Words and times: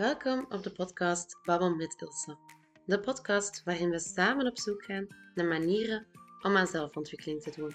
Welkom 0.00 0.46
op 0.48 0.62
de 0.62 0.70
podcast 0.70 1.38
Babbel 1.44 1.74
met 1.74 1.96
Ilse. 2.00 2.36
De 2.84 3.00
podcast 3.00 3.62
waarin 3.64 3.90
we 3.90 3.98
samen 3.98 4.46
op 4.46 4.58
zoek 4.58 4.84
gaan 4.84 5.06
naar 5.34 5.46
manieren 5.46 6.06
om 6.42 6.56
aan 6.56 6.66
zelfontwikkeling 6.66 7.42
te 7.42 7.50
doen. 7.56 7.74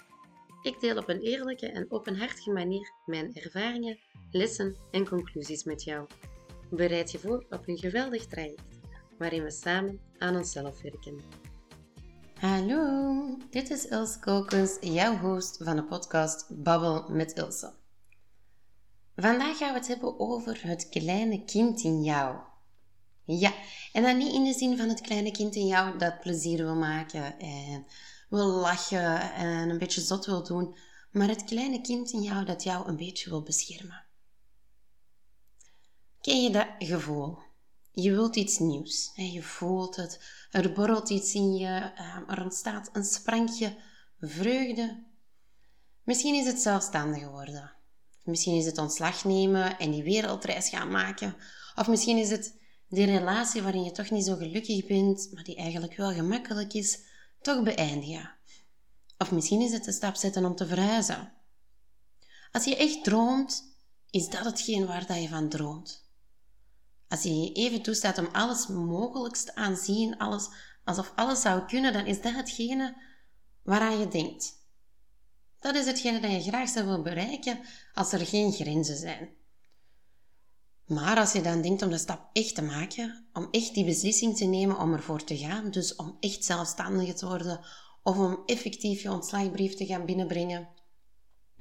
Ik 0.62 0.80
deel 0.80 0.96
op 0.96 1.08
een 1.08 1.20
eerlijke 1.20 1.66
en 1.66 1.86
openhartige 1.88 2.52
manier 2.52 2.92
mijn 3.04 3.34
ervaringen, 3.34 3.98
lessen 4.30 4.76
en 4.90 5.08
conclusies 5.08 5.64
met 5.64 5.84
jou. 5.84 6.06
Bereid 6.70 7.10
je 7.10 7.18
voor 7.18 7.46
op 7.50 7.68
een 7.68 7.78
geweldig 7.78 8.26
traject 8.26 8.80
waarin 9.18 9.42
we 9.42 9.50
samen 9.50 10.00
aan 10.18 10.36
onszelf 10.36 10.82
werken. 10.82 11.20
Hallo, 12.40 13.38
dit 13.50 13.70
is 13.70 13.86
Ilse 13.86 14.20
Kokens, 14.20 14.78
jouw 14.80 15.16
host 15.16 15.56
van 15.64 15.76
de 15.76 15.84
podcast 15.84 16.62
Babbel 16.62 17.04
met 17.08 17.32
Ilse. 17.32 17.85
Vandaag 19.16 19.56
gaan 19.56 19.72
we 19.72 19.78
het 19.78 19.88
hebben 19.88 20.20
over 20.20 20.66
het 20.66 20.88
kleine 20.88 21.44
kind 21.44 21.82
in 21.82 22.02
jou. 22.02 22.36
Ja, 23.24 23.54
en 23.92 24.02
dan 24.02 24.16
niet 24.18 24.32
in 24.32 24.44
de 24.44 24.52
zin 24.52 24.76
van 24.76 24.88
het 24.88 25.00
kleine 25.00 25.30
kind 25.30 25.54
in 25.54 25.66
jou 25.66 25.98
dat 25.98 26.20
plezier 26.20 26.56
wil 26.64 26.74
maken 26.74 27.38
en 27.38 27.86
wil 28.28 28.46
lachen 28.46 29.32
en 29.32 29.70
een 29.70 29.78
beetje 29.78 30.00
zot 30.00 30.26
wil 30.26 30.44
doen, 30.44 30.76
maar 31.10 31.28
het 31.28 31.44
kleine 31.44 31.80
kind 31.80 32.12
in 32.12 32.22
jou 32.22 32.44
dat 32.44 32.62
jou 32.62 32.88
een 32.88 32.96
beetje 32.96 33.30
wil 33.30 33.42
beschermen. 33.42 34.04
Ken 36.20 36.42
je 36.42 36.50
dat 36.50 36.68
gevoel? 36.78 37.38
Je 37.92 38.10
wilt 38.10 38.36
iets 38.36 38.58
nieuws. 38.58 39.10
Je 39.14 39.42
voelt 39.42 39.96
het. 39.96 40.20
Er 40.50 40.72
borrelt 40.72 41.10
iets 41.10 41.34
in 41.34 41.54
je. 41.54 41.92
Ehm, 41.96 42.30
er 42.30 42.42
ontstaat 42.42 42.90
een 42.92 43.04
sprankje 43.04 43.76
vreugde. 44.20 45.04
Misschien 46.02 46.34
is 46.34 46.46
het 46.46 46.60
zelfstandig 46.60 47.22
geworden. 47.22 47.75
Misschien 48.26 48.56
is 48.56 48.66
het 48.66 48.78
ontslag 48.78 49.24
nemen 49.24 49.78
en 49.78 49.90
die 49.90 50.02
wereldreis 50.02 50.68
gaan 50.68 50.90
maken. 50.90 51.36
Of 51.74 51.88
misschien 51.88 52.16
is 52.16 52.30
het 52.30 52.58
die 52.88 53.04
relatie 53.04 53.62
waarin 53.62 53.84
je 53.84 53.90
toch 53.90 54.10
niet 54.10 54.24
zo 54.24 54.36
gelukkig 54.36 54.86
bent, 54.86 55.28
maar 55.32 55.42
die 55.42 55.56
eigenlijk 55.56 55.96
wel 55.96 56.12
gemakkelijk 56.12 56.72
is, 56.72 56.98
toch 57.40 57.62
beëindigen. 57.62 58.34
Of 59.18 59.30
misschien 59.30 59.60
is 59.60 59.72
het 59.72 59.84
de 59.84 59.92
stap 59.92 60.14
zetten 60.16 60.44
om 60.44 60.54
te 60.54 60.66
verhuizen. 60.66 61.32
Als 62.52 62.64
je 62.64 62.76
echt 62.76 63.04
droomt, 63.04 63.76
is 64.10 64.28
dat 64.28 64.44
hetgeen 64.44 64.86
waar 64.86 65.06
dat 65.06 65.22
je 65.22 65.28
van 65.28 65.48
droomt. 65.48 66.04
Als 67.08 67.22
je 67.22 67.40
je 67.40 67.52
even 67.52 67.82
toestaat 67.82 68.18
om 68.18 68.28
alles 68.32 68.66
mogelijkst 68.66 69.46
te 69.46 69.54
aanzien, 69.54 70.18
alles, 70.18 70.48
alsof 70.84 71.12
alles 71.14 71.40
zou 71.40 71.66
kunnen, 71.66 71.92
dan 71.92 72.06
is 72.06 72.20
dat 72.20 72.34
hetgene 72.34 72.96
waaraan 73.62 73.98
je 73.98 74.08
denkt. 74.08 74.54
Dat 75.58 75.74
is 75.74 75.86
hetgene 75.86 76.20
dat 76.20 76.30
je 76.30 76.50
graag 76.50 76.68
zou 76.68 76.84
willen 76.84 77.02
bereiken 77.02 77.60
als 77.96 78.12
er 78.12 78.26
geen 78.26 78.52
grenzen 78.52 78.96
zijn. 78.96 79.28
Maar 80.86 81.16
als 81.16 81.32
je 81.32 81.40
dan 81.40 81.62
denkt 81.62 81.82
om 81.82 81.90
de 81.90 81.98
stap 81.98 82.30
echt 82.32 82.54
te 82.54 82.62
maken, 82.62 83.28
om 83.32 83.48
echt 83.50 83.74
die 83.74 83.84
beslissing 83.84 84.36
te 84.36 84.44
nemen 84.44 84.78
om 84.78 84.92
ervoor 84.92 85.24
te 85.24 85.36
gaan, 85.36 85.70
dus 85.70 85.96
om 85.96 86.16
echt 86.20 86.44
zelfstandig 86.44 87.14
te 87.14 87.26
worden 87.26 87.60
of 88.02 88.18
om 88.18 88.42
effectief 88.46 89.02
je 89.02 89.10
ontslagbrief 89.10 89.74
te 89.74 89.86
gaan 89.86 90.04
binnenbrengen, 90.04 90.68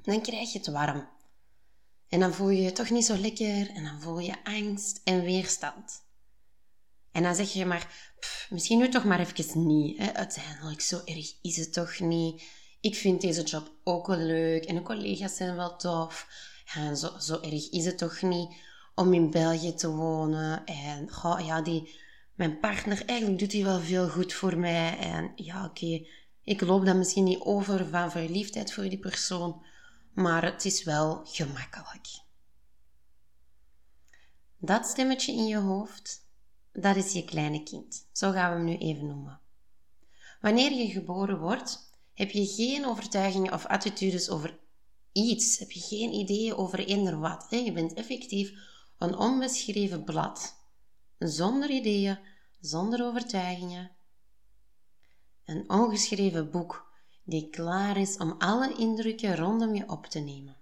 dan 0.02 0.22
krijg 0.22 0.52
je 0.52 0.58
het 0.58 0.67
warm. 0.67 1.08
En 2.09 2.19
dan 2.19 2.33
voel 2.33 2.50
je 2.50 2.61
je 2.61 2.72
toch 2.72 2.89
niet 2.89 3.06
zo 3.06 3.17
lekker 3.17 3.69
en 3.69 3.83
dan 3.83 4.02
voel 4.02 4.19
je 4.19 4.44
angst 4.44 5.02
en 5.03 5.22
weerstand. 5.22 6.03
En 7.11 7.23
dan 7.23 7.36
zeg 7.36 7.53
je 7.53 7.66
maar, 7.66 8.13
pff, 8.19 8.47
misschien 8.50 8.78
nu 8.78 8.89
toch 8.89 9.03
maar 9.03 9.19
even 9.19 9.67
niet. 9.67 9.97
Hè? 9.97 10.13
Uiteindelijk, 10.13 10.81
zo 10.81 11.02
erg 11.06 11.33
is 11.41 11.58
het 11.58 11.73
toch 11.73 12.00
niet. 12.00 12.44
Ik 12.86 12.95
vind 12.95 13.22
deze 13.22 13.44
job 13.44 13.72
ook 13.83 14.08
wel 14.08 14.17
leuk 14.17 14.66
en 14.66 14.75
de 14.75 14.81
collega's 14.81 15.36
zijn 15.36 15.55
wel 15.55 15.75
tof. 15.75 16.28
En 16.73 16.97
zo, 16.97 17.19
zo 17.19 17.41
erg 17.41 17.69
is 17.69 17.86
het 17.86 17.97
toch 17.97 18.22
niet 18.22 18.55
om 18.95 19.14
in 19.14 19.31
België 19.31 19.73
te 19.73 19.89
wonen. 19.89 20.66
En 20.66 21.09
ja, 21.45 21.61
die, 21.61 22.00
mijn 22.33 22.59
partner, 22.59 23.06
eigenlijk 23.06 23.39
doet 23.39 23.52
hij 23.52 23.63
wel 23.63 23.80
veel 23.80 24.09
goed 24.09 24.33
voor 24.33 24.57
mij. 24.57 24.97
En 24.97 25.31
ja, 25.35 25.66
oké, 25.66 26.06
ik 26.44 26.62
loop 26.62 26.85
dan 26.85 26.97
misschien 26.97 27.23
niet 27.23 27.40
over 27.40 27.88
van 27.88 28.12
verliefdheid 28.12 28.73
voor 28.73 28.90
die 28.90 29.00
persoon 29.00 29.63
maar 30.16 30.44
het 30.44 30.66
is 30.66 30.84
wel 30.84 31.22
gemakkelijk. 31.25 32.07
Dat 34.57 34.85
stemmetje 34.85 35.31
in 35.31 35.47
je 35.47 35.57
hoofd, 35.57 36.28
dat 36.72 36.96
is 36.96 37.12
je 37.12 37.25
kleine 37.25 37.63
kind. 37.63 38.07
Zo 38.12 38.31
gaan 38.31 38.52
we 38.52 38.56
hem 38.56 38.66
nu 38.66 38.78
even 38.78 39.07
noemen. 39.07 39.40
Wanneer 40.41 40.72
je 40.72 40.88
geboren 40.88 41.40
wordt, 41.40 41.94
heb 42.16 42.31
je 42.31 42.46
geen 42.46 42.86
overtuigingen 42.86 43.53
of 43.53 43.66
attitudes 43.66 44.30
over 44.30 44.59
iets. 45.12 45.58
Heb 45.58 45.72
je 45.72 45.80
geen 45.80 46.14
ideeën 46.14 46.56
over 46.56 46.80
eender 46.80 47.20
wat. 47.20 47.48
Je 47.50 47.72
bent 47.72 47.94
effectief 47.94 48.52
een 48.98 49.18
onbeschreven 49.18 50.03
blad. 50.03 50.56
Zonder 51.20 51.70
ideeën, 51.70 52.20
zonder 52.59 53.06
overtuigingen. 53.06 53.92
Een 55.46 55.70
ongeschreven 55.70 56.52
boek 56.52 56.94
die 57.24 57.50
klaar 57.50 57.98
is 57.98 58.18
om 58.18 58.36
alle 58.38 58.74
indrukken 58.78 59.36
rondom 59.36 59.76
je 59.76 59.90
op 59.90 60.06
te 60.06 60.20
nemen. 60.20 60.58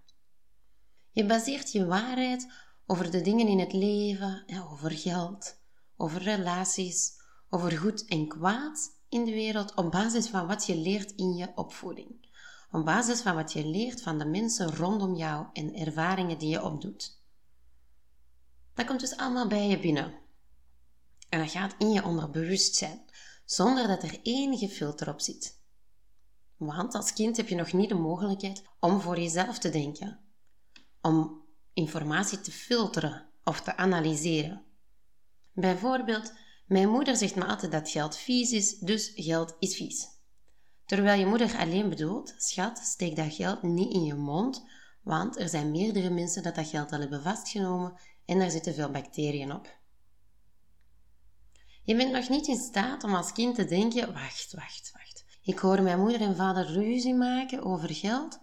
Je 1.12 1.26
baseert 1.26 1.72
je 1.72 1.86
waarheid 1.86 2.52
over 2.86 3.12
de 3.12 3.22
dingen 3.22 3.48
in 3.48 3.60
het 3.60 3.74
leven, 3.74 4.46
over 4.72 4.92
geld, 4.92 5.58
over 5.98 6.22
relaties, 6.22 7.12
over 7.50 7.72
goed 7.72 8.06
en 8.06 8.28
kwaad 8.28 9.02
in 9.14 9.26
de 9.26 9.32
wereld 9.32 9.76
op 9.76 9.92
basis 9.92 10.28
van 10.28 10.48
wat 10.48 10.66
je 10.66 10.76
leert 10.76 11.12
in 11.12 11.34
je 11.34 11.52
opvoeding. 11.56 12.32
Op 12.72 12.86
basis 12.86 13.22
van 13.22 13.36
wat 13.36 13.54
je 13.54 13.66
leert 13.66 14.02
van 14.02 14.18
de 14.18 14.26
mensen 14.26 14.76
rondom 14.76 15.16
jou 15.16 15.46
en 15.54 15.74
ervaringen 15.74 16.38
die 16.38 16.50
je 16.50 16.64
opdoet. 16.64 17.22
Dat 18.74 18.86
komt 18.86 19.00
dus 19.00 19.18
allemaal 19.18 19.48
bij 19.48 19.68
je 19.68 19.80
binnen. 19.80 20.14
En 21.30 21.40
dat 21.40 21.52
gaat 21.52 21.76
in 21.78 21.92
je 21.92 22.04
onderbewustzijn, 22.04 23.02
zonder 23.46 23.88
dat 23.88 24.04
er 24.04 24.20
enige 24.24 24.70
filter 24.70 25.10
op 25.10 25.22
zit. 25.22 25.62
Want 26.58 26.96
als 26.96 27.14
kind 27.14 27.38
heb 27.38 27.48
je 27.48 27.56
nog 27.56 27.74
niet 27.74 27.90
de 27.90 27.96
mogelijkheid 27.96 28.64
om 28.80 29.02
voor 29.02 29.20
jezelf 29.20 29.60
te 29.60 29.70
denken, 29.70 30.20
om 31.02 31.42
informatie 31.74 32.42
te 32.42 32.52
filteren 32.52 33.26
of 33.44 33.62
te 33.62 33.78
analyseren. 33.78 34.64
Bijvoorbeeld, 35.54 36.34
mijn 36.66 36.90
moeder 36.90 37.18
zegt 37.18 37.36
me 37.36 37.46
altijd 37.46 37.72
dat 37.72 37.90
geld 37.90 38.18
vies 38.18 38.52
is, 38.52 38.78
dus 38.78 39.12
geld 39.16 39.56
is 39.60 39.76
vies. 39.76 40.08
Terwijl 40.86 41.20
je 41.20 41.26
moeder 41.26 41.58
alleen 41.58 41.90
bedoelt, 41.90 42.34
schat, 42.38 42.78
steek 42.78 43.16
dat 43.16 43.34
geld 43.34 43.64
niet 43.64 43.94
in 43.94 44.04
je 44.04 44.16
mond, 44.16 44.66
want 45.02 45.40
er 45.40 45.50
zijn 45.50 45.72
meerdere 45.72 46.10
mensen 46.10 46.44
dat 46.44 46.56
dat 46.56 46.68
geld 46.68 46.92
al 46.92 47.00
hebben 47.00 47.22
vastgenomen 47.22 48.00
en 48.26 48.40
daar 48.40 48.52
zitten 48.52 48.74
veel 48.74 48.92
bacteriën 48.92 49.54
op. 49.54 49.82
Je 51.84 51.96
bent 51.96 52.12
nog 52.12 52.30
niet 52.30 52.48
in 52.48 52.58
staat 52.58 53.04
om 53.04 53.16
als 53.16 53.32
kind 53.32 53.56
te 53.56 53.66
denken: 53.66 54.14
wacht, 54.14 54.54
wacht, 54.54 54.92
wacht. 54.94 55.26
Ik 55.42 55.60
hoor 55.60 55.82
mijn 55.82 56.00
moeder 56.00 56.22
en 56.22 56.36
vader 56.36 56.66
ruzie 56.66 57.14
maken 57.14 57.64
over 57.64 57.94
geld, 57.94 58.40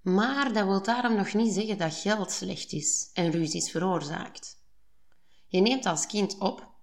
maar 0.00 0.52
dat 0.52 0.64
wil 0.64 0.82
daarom 0.82 1.14
nog 1.14 1.34
niet 1.34 1.54
zeggen 1.54 1.78
dat 1.78 1.94
geld 1.94 2.30
slecht 2.30 2.72
is 2.72 3.10
en 3.12 3.30
ruzies 3.30 3.70
veroorzaakt. 3.70 4.64
Je 5.46 5.60
neemt 5.60 5.86
als 5.86 6.06
kind 6.06 6.38
op, 6.38 6.74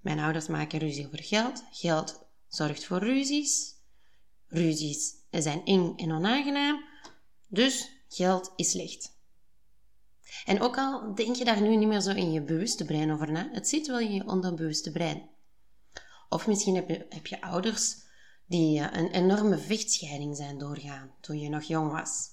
mijn 0.00 0.18
ouders 0.18 0.46
maken 0.46 0.78
ruzie 0.78 1.06
over 1.06 1.22
geld, 1.22 1.64
geld 1.70 2.26
zorgt 2.48 2.84
voor 2.84 2.98
ruzies, 2.98 3.74
ruzies 4.46 5.14
zijn 5.30 5.64
eng 5.64 5.92
en 5.96 6.12
onaangenaam, 6.12 6.84
dus 7.48 7.90
geld 8.08 8.52
is 8.56 8.70
slecht. 8.70 9.16
En 10.44 10.60
ook 10.60 10.76
al 10.76 11.14
denk 11.14 11.36
je 11.36 11.44
daar 11.44 11.60
nu 11.60 11.76
niet 11.76 11.88
meer 11.88 12.00
zo 12.00 12.10
in 12.10 12.32
je 12.32 12.42
bewuste 12.42 12.84
brein 12.84 13.12
over 13.12 13.32
na, 13.32 13.48
het 13.52 13.68
zit 13.68 13.86
wel 13.86 13.98
in 13.98 14.12
je 14.12 14.26
onderbewuste 14.26 14.90
brein. 14.90 15.28
Of 16.28 16.46
misschien 16.46 16.74
heb 16.74 16.88
je, 16.88 17.06
heb 17.08 17.26
je 17.26 17.40
ouders 17.40 17.96
die 18.46 18.80
eh, 18.80 19.00
een 19.00 19.10
enorme 19.10 19.58
vechtscheiding 19.58 20.36
zijn 20.36 20.58
doorgaan 20.58 21.14
toen 21.20 21.38
je 21.38 21.48
nog 21.48 21.62
jong 21.62 21.92
was. 21.92 22.28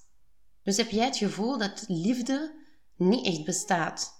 Dus 0.63 0.77
heb 0.77 0.89
jij 0.89 1.05
het 1.05 1.17
gevoel 1.17 1.57
dat 1.57 1.85
liefde 1.87 2.55
niet 2.95 3.25
echt 3.25 3.45
bestaat? 3.45 4.14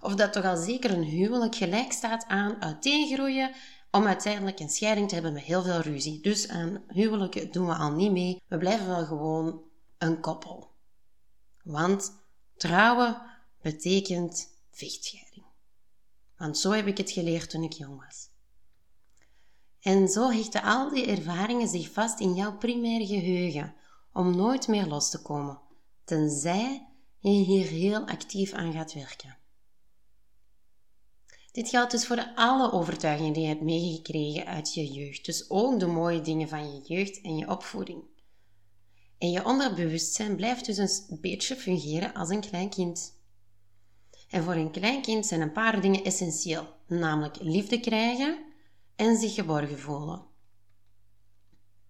Of 0.00 0.14
dat 0.14 0.32
toch 0.32 0.44
al 0.44 0.56
zeker 0.56 0.90
een 0.90 1.02
huwelijk 1.02 1.54
gelijk 1.54 1.92
staat 1.92 2.24
aan 2.26 2.62
uiteengroeien 2.62 3.54
om 3.90 4.06
uiteindelijk 4.06 4.60
een 4.60 4.68
scheiding 4.68 5.08
te 5.08 5.14
hebben 5.14 5.32
met 5.32 5.42
heel 5.42 5.62
veel 5.62 5.80
ruzie. 5.80 6.20
Dus 6.20 6.48
aan 6.48 6.82
huwelijken 6.88 7.52
doen 7.52 7.66
we 7.66 7.74
al 7.74 7.90
niet 7.90 8.12
mee. 8.12 8.42
We 8.48 8.58
blijven 8.58 8.86
wel 8.86 9.04
gewoon 9.04 9.62
een 9.98 10.20
koppel. 10.20 10.72
Want 11.62 12.12
trouwen 12.56 13.22
betekent 13.62 14.48
vechtscheiding. 14.70 15.44
Want 16.36 16.58
zo 16.58 16.70
heb 16.70 16.86
ik 16.86 16.98
het 16.98 17.10
geleerd 17.10 17.50
toen 17.50 17.62
ik 17.62 17.72
jong 17.72 18.04
was. 18.06 18.28
En 19.80 20.08
zo 20.08 20.30
hechten 20.30 20.62
al 20.62 20.90
die 20.90 21.06
ervaringen 21.06 21.68
zich 21.68 21.90
vast 21.90 22.20
in 22.20 22.34
jouw 22.34 22.56
primair 22.56 23.06
geheugen, 23.06 23.74
om 24.12 24.36
nooit 24.36 24.68
meer 24.68 24.86
los 24.86 25.10
te 25.10 25.22
komen, 25.22 25.60
tenzij 26.04 26.86
je 27.18 27.30
hier 27.30 27.66
heel 27.66 28.06
actief 28.06 28.52
aan 28.52 28.72
gaat 28.72 28.92
werken. 28.92 29.36
Dit 31.54 31.68
geldt 31.68 31.90
dus 31.90 32.06
voor 32.06 32.32
alle 32.34 32.72
overtuigingen 32.72 33.32
die 33.32 33.42
je 33.42 33.48
hebt 33.48 33.60
meegekregen 33.60 34.46
uit 34.46 34.74
je 34.74 34.92
jeugd, 34.92 35.24
dus 35.24 35.50
ook 35.50 35.80
de 35.80 35.86
mooie 35.86 36.20
dingen 36.20 36.48
van 36.48 36.72
je 36.72 36.80
jeugd 36.82 37.20
en 37.20 37.36
je 37.36 37.48
opvoeding. 37.48 38.02
En 39.18 39.30
je 39.30 39.44
onderbewustzijn 39.44 40.36
blijft 40.36 40.64
dus 40.64 41.04
een 41.08 41.20
beetje 41.20 41.56
fungeren 41.56 42.14
als 42.14 42.28
een 42.28 42.40
klein 42.40 42.68
kind. 42.68 43.18
En 44.28 44.42
voor 44.42 44.54
een 44.54 44.70
klein 44.70 45.02
kind 45.02 45.26
zijn 45.26 45.40
een 45.40 45.52
paar 45.52 45.80
dingen 45.80 46.04
essentieel, 46.04 46.66
namelijk 46.86 47.36
liefde 47.40 47.80
krijgen 47.80 48.38
en 48.96 49.16
zich 49.16 49.34
geborgen 49.34 49.78
voelen. 49.78 50.22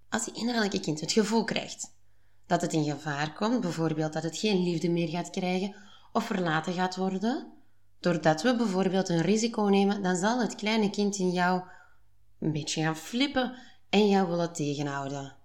Als 0.09 0.25
je 0.25 0.33
innerlijke 0.33 0.81
kind 0.81 1.01
het 1.01 1.13
gevoel 1.13 1.45
krijgt 1.45 1.95
dat 2.47 2.61
het 2.61 2.73
in 2.73 2.85
gevaar 2.85 3.33
komt, 3.33 3.61
bijvoorbeeld 3.61 4.13
dat 4.13 4.23
het 4.23 4.39
geen 4.39 4.63
liefde 4.63 4.89
meer 4.89 5.09
gaat 5.09 5.31
krijgen 5.31 5.75
of 6.13 6.25
verlaten 6.25 6.73
gaat 6.73 6.97
worden, 6.97 7.53
doordat 8.05 8.43
we 8.43 8.57
bijvoorbeeld 8.57 9.09
een 9.09 9.21
risico 9.21 9.63
nemen, 9.63 10.03
dan 10.03 10.17
zal 10.17 10.41
het 10.41 10.55
kleine 10.55 10.91
kind 10.91 11.19
in 11.19 11.31
jou 11.31 11.63
een 12.41 12.53
beetje 12.53 12.83
gaan 12.83 12.97
flippen 12.97 13.57
en 13.91 14.09
jou 14.09 14.29
willen 14.29 14.53
tegenhouden. 14.53 15.37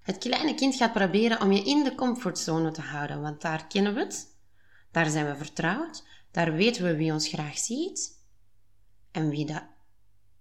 Het 0.00 0.18
kleine 0.18 0.54
kind 0.54 0.74
gaat 0.74 0.92
proberen 0.92 1.40
om 1.40 1.52
je 1.52 1.64
in 1.64 1.84
de 1.84 1.94
comfortzone 1.94 2.70
te 2.70 2.80
houden, 2.80 3.20
want 3.20 3.40
daar 3.40 3.66
kennen 3.66 3.94
we 3.94 4.00
het, 4.00 4.36
daar 4.90 5.10
zijn 5.10 5.26
we 5.26 5.36
vertrouwd, 5.36 6.04
daar 6.30 6.52
weten 6.52 6.84
we 6.84 6.96
wie 6.96 7.12
ons 7.12 7.28
graag 7.28 7.58
ziet 7.58 8.20
en 9.10 9.28
wie 9.28 9.46
dat 9.46 9.64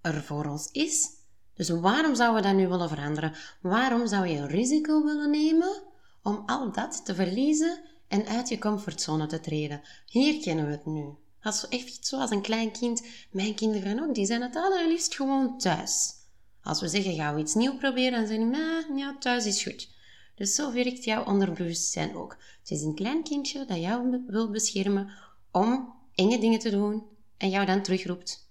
er 0.01 0.23
voor 0.23 0.45
ons 0.45 0.71
is. 0.71 1.09
Dus 1.53 1.69
waarom 1.69 2.15
zouden 2.15 2.41
we 2.41 2.47
dat 2.47 2.57
nu 2.57 2.67
willen 2.67 2.89
veranderen? 2.89 3.35
Waarom 3.61 4.07
zou 4.07 4.27
je 4.27 4.37
een 4.37 4.47
risico 4.47 5.03
willen 5.03 5.29
nemen 5.29 5.83
om 6.23 6.43
al 6.45 6.71
dat 6.71 7.05
te 7.05 7.15
verliezen 7.15 7.92
en 8.13 8.27
uit 8.27 8.49
je 8.49 8.57
comfortzone 8.57 9.27
te 9.27 9.39
treden? 9.39 9.81
Hier 10.05 10.41
kennen 10.41 10.65
we 10.65 10.71
het 10.71 10.85
nu. 10.85 11.15
Als 11.41 11.67
echt 11.67 12.07
zoals 12.07 12.31
een 12.31 12.41
klein 12.41 12.71
kind, 12.71 13.03
mijn 13.31 13.55
kinderen 13.55 14.03
ook, 14.03 14.15
die 14.15 14.25
zijn 14.25 14.41
het 14.41 14.55
allerliefst 14.55 15.15
gewoon 15.15 15.57
thuis. 15.57 16.13
Als 16.61 16.81
we 16.81 16.87
zeggen, 16.87 17.15
gaan 17.15 17.35
we 17.35 17.41
iets 17.41 17.53
nieuws 17.53 17.77
proberen, 17.77 18.19
dan 18.19 18.27
zeggen 18.27 18.51
die, 18.51 19.03
ja, 19.03 19.15
thuis 19.19 19.45
is 19.45 19.63
goed. 19.63 19.89
Dus 20.35 20.55
zo 20.55 20.73
werkt 20.73 21.03
jouw 21.03 21.25
onderbewustzijn 21.25 22.15
ook. 22.15 22.37
Het 22.59 22.71
is 22.71 22.81
een 22.81 22.95
klein 22.95 23.23
kindje 23.23 23.65
dat 23.65 23.81
jou 23.81 24.23
wil 24.27 24.49
beschermen 24.49 25.09
om 25.51 25.93
enge 26.15 26.39
dingen 26.39 26.59
te 26.59 26.69
doen 26.69 27.03
en 27.37 27.49
jou 27.49 27.65
dan 27.65 27.81
terugroept. 27.81 28.49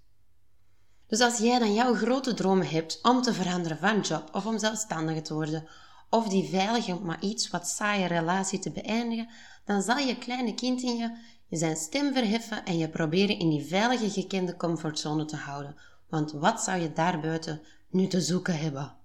Dus 1.06 1.20
als 1.20 1.38
jij 1.38 1.58
dan 1.58 1.74
jouw 1.74 1.94
grote 1.94 2.34
dromen 2.34 2.68
hebt 2.68 2.98
om 3.02 3.22
te 3.22 3.32
veranderen 3.32 3.78
van 3.78 4.00
job 4.00 4.28
of 4.32 4.46
om 4.46 4.58
zelfstandig 4.58 5.22
te 5.22 5.34
worden 5.34 5.68
of 6.10 6.28
die 6.28 6.48
veilige, 6.48 6.94
maar 6.94 7.22
iets 7.22 7.50
wat 7.50 7.68
saaie 7.68 8.06
relatie 8.06 8.58
te 8.58 8.70
beëindigen, 8.70 9.28
dan 9.64 9.82
zal 9.82 9.98
je 9.98 10.18
kleine 10.18 10.54
kind 10.54 10.82
in 10.82 10.96
je, 10.96 11.16
zijn 11.56 11.76
stem 11.76 12.12
verheffen 12.12 12.64
en 12.64 12.78
je 12.78 12.88
proberen 12.88 13.38
in 13.38 13.50
die 13.50 13.64
veilige, 13.64 14.10
gekende 14.10 14.56
comfortzone 14.56 15.24
te 15.24 15.36
houden. 15.36 15.76
Want 16.08 16.32
wat 16.32 16.62
zou 16.62 16.80
je 16.80 16.92
daarbuiten 16.92 17.62
nu 17.90 18.06
te 18.06 18.20
zoeken 18.20 18.58
hebben? 18.58 18.96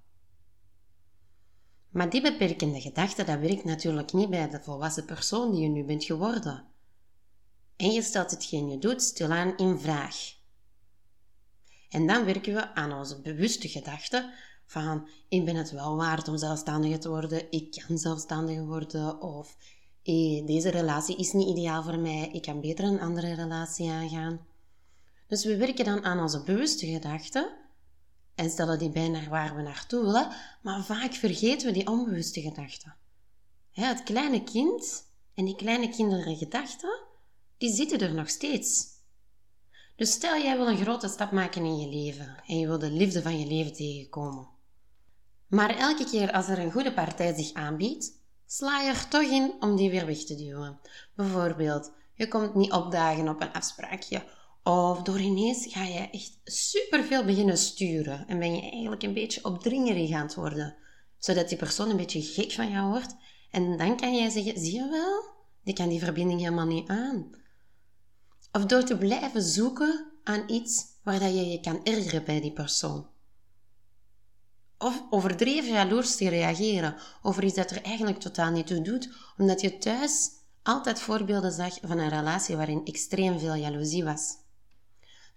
Maar 1.89 2.09
die 2.09 2.21
beperkende 2.21 2.81
gedachte, 2.81 3.23
dat 3.23 3.39
werkt 3.39 3.63
natuurlijk 3.63 4.13
niet 4.13 4.29
bij 4.29 4.49
de 4.49 4.59
volwassen 4.63 5.05
persoon 5.05 5.51
die 5.51 5.61
je 5.61 5.67
nu 5.67 5.83
bent 5.83 6.03
geworden. 6.03 6.65
En 7.75 7.91
je 7.91 8.01
stelt 8.01 8.31
hetgeen 8.31 8.69
je 8.69 8.77
doet 8.77 9.01
stilaan 9.01 9.57
in 9.57 9.79
vraag. 9.79 10.35
En 11.89 12.07
dan 12.07 12.25
werken 12.25 12.53
we 12.53 12.73
aan 12.73 12.93
onze 12.93 13.21
bewuste 13.21 13.67
gedachten 13.67 14.33
van 14.65 15.07
ik 15.29 15.45
ben 15.45 15.55
het 15.55 15.71
wel 15.71 15.95
waard 15.95 16.27
om 16.27 16.37
zelfstandig 16.37 16.97
te 16.97 17.09
worden, 17.09 17.51
ik 17.51 17.83
kan 17.87 17.97
zelfstandig 17.97 18.59
worden 18.59 19.21
of 19.21 19.57
hey, 20.07 20.43
deze 20.45 20.69
relatie 20.69 21.17
is 21.17 21.33
niet 21.33 21.47
ideaal 21.47 21.83
voor 21.83 21.99
mij, 21.99 22.29
ik 22.31 22.41
kan 22.41 22.61
beter 22.61 22.85
een 22.85 23.01
andere 23.01 23.33
relatie 23.33 23.89
aangaan. 23.89 24.45
Dus 25.27 25.45
we 25.45 25.57
werken 25.57 25.85
dan 25.85 26.03
aan 26.03 26.19
onze 26.19 26.43
bewuste 26.43 26.87
gedachten 26.87 27.49
en 28.35 28.49
stellen 28.49 28.79
die 28.79 28.89
bij 28.89 29.07
naar 29.07 29.29
waar 29.29 29.55
we 29.55 29.61
naartoe 29.61 30.01
willen, 30.01 30.31
maar 30.61 30.83
vaak 30.83 31.13
vergeten 31.13 31.67
we 31.67 31.73
die 31.73 31.87
onbewuste 31.87 32.41
gedachten. 32.41 32.95
het 33.71 34.03
kleine 34.03 34.43
kind 34.43 35.05
en 35.33 35.45
die 35.45 35.55
kleine 35.55 35.89
kinderen 35.89 36.37
gedachten, 36.37 36.99
die 37.57 37.73
zitten 37.73 37.99
er 37.99 38.13
nog 38.13 38.29
steeds. 38.29 38.87
Dus 39.95 40.11
stel 40.11 40.41
jij 40.41 40.57
wil 40.57 40.67
een 40.67 40.77
grote 40.77 41.07
stap 41.07 41.31
maken 41.31 41.65
in 41.65 41.77
je 41.79 41.87
leven 41.87 42.43
en 42.45 42.59
je 42.59 42.67
wil 42.67 42.79
de 42.79 42.91
liefde 42.91 43.21
van 43.21 43.39
je 43.39 43.45
leven 43.45 43.73
tegenkomen. 43.73 44.47
Maar 45.47 45.77
elke 45.77 46.05
keer 46.05 46.31
als 46.31 46.47
er 46.47 46.59
een 46.59 46.71
goede 46.71 46.93
partij 46.93 47.35
zich 47.35 47.53
aanbiedt, 47.53 48.17
sla 48.47 48.81
je 48.81 48.89
er 48.89 49.07
toch 49.07 49.21
in 49.21 49.53
om 49.59 49.75
die 49.75 49.89
weer 49.89 50.05
weg 50.05 50.23
te 50.23 50.35
duwen. 50.35 50.79
Bijvoorbeeld, 51.15 51.91
je 52.13 52.27
komt 52.27 52.55
niet 52.55 52.71
opdagen 52.71 53.27
op 53.27 53.41
een 53.41 53.53
afspraakje. 53.53 54.23
Of 54.63 55.01
door 55.01 55.19
ineens 55.19 55.65
ga 55.69 55.83
je 55.83 56.09
echt 56.09 56.39
superveel 56.43 57.25
beginnen 57.25 57.57
sturen 57.57 58.27
en 58.27 58.39
ben 58.39 58.55
je 58.55 58.61
eigenlijk 58.61 59.03
een 59.03 59.13
beetje 59.13 59.43
opdringerig 59.43 60.11
aan 60.11 60.25
het 60.25 60.35
worden. 60.35 60.75
Zodat 61.17 61.49
die 61.49 61.57
persoon 61.57 61.89
een 61.89 61.97
beetje 61.97 62.21
gek 62.21 62.51
van 62.51 62.71
jou 62.71 62.89
wordt. 62.89 63.15
En 63.51 63.77
dan 63.77 63.97
kan 63.97 64.15
jij 64.15 64.29
zeggen, 64.29 64.59
zie 64.59 64.73
je 64.73 64.89
wel, 64.89 65.23
die 65.63 65.73
kan 65.73 65.89
die 65.89 65.99
verbinding 65.99 66.39
helemaal 66.39 66.65
niet 66.65 66.89
aan. 66.89 67.29
Of 68.51 68.65
door 68.65 68.83
te 68.83 68.97
blijven 68.97 69.41
zoeken 69.41 70.05
aan 70.23 70.43
iets 70.47 70.85
waar 71.03 71.19
dat 71.19 71.33
je 71.33 71.45
je 71.45 71.59
kan 71.59 71.83
ergeren 71.83 72.25
bij 72.25 72.41
die 72.41 72.53
persoon. 72.53 73.07
Of 74.77 75.03
overdreven 75.09 75.73
jaloers 75.73 76.15
te 76.15 76.29
reageren 76.29 76.95
over 77.21 77.43
iets 77.43 77.55
dat 77.55 77.71
er 77.71 77.81
eigenlijk 77.81 78.19
totaal 78.19 78.51
niet 78.51 78.67
toe 78.67 78.81
doet, 78.81 79.09
omdat 79.37 79.61
je 79.61 79.77
thuis 79.77 80.29
altijd 80.63 80.99
voorbeelden 80.99 81.51
zag 81.51 81.77
van 81.81 81.97
een 81.97 82.09
relatie 82.09 82.55
waarin 82.55 82.85
extreem 82.85 83.39
veel 83.39 83.55
jaloezie 83.55 84.03
was. 84.03 84.35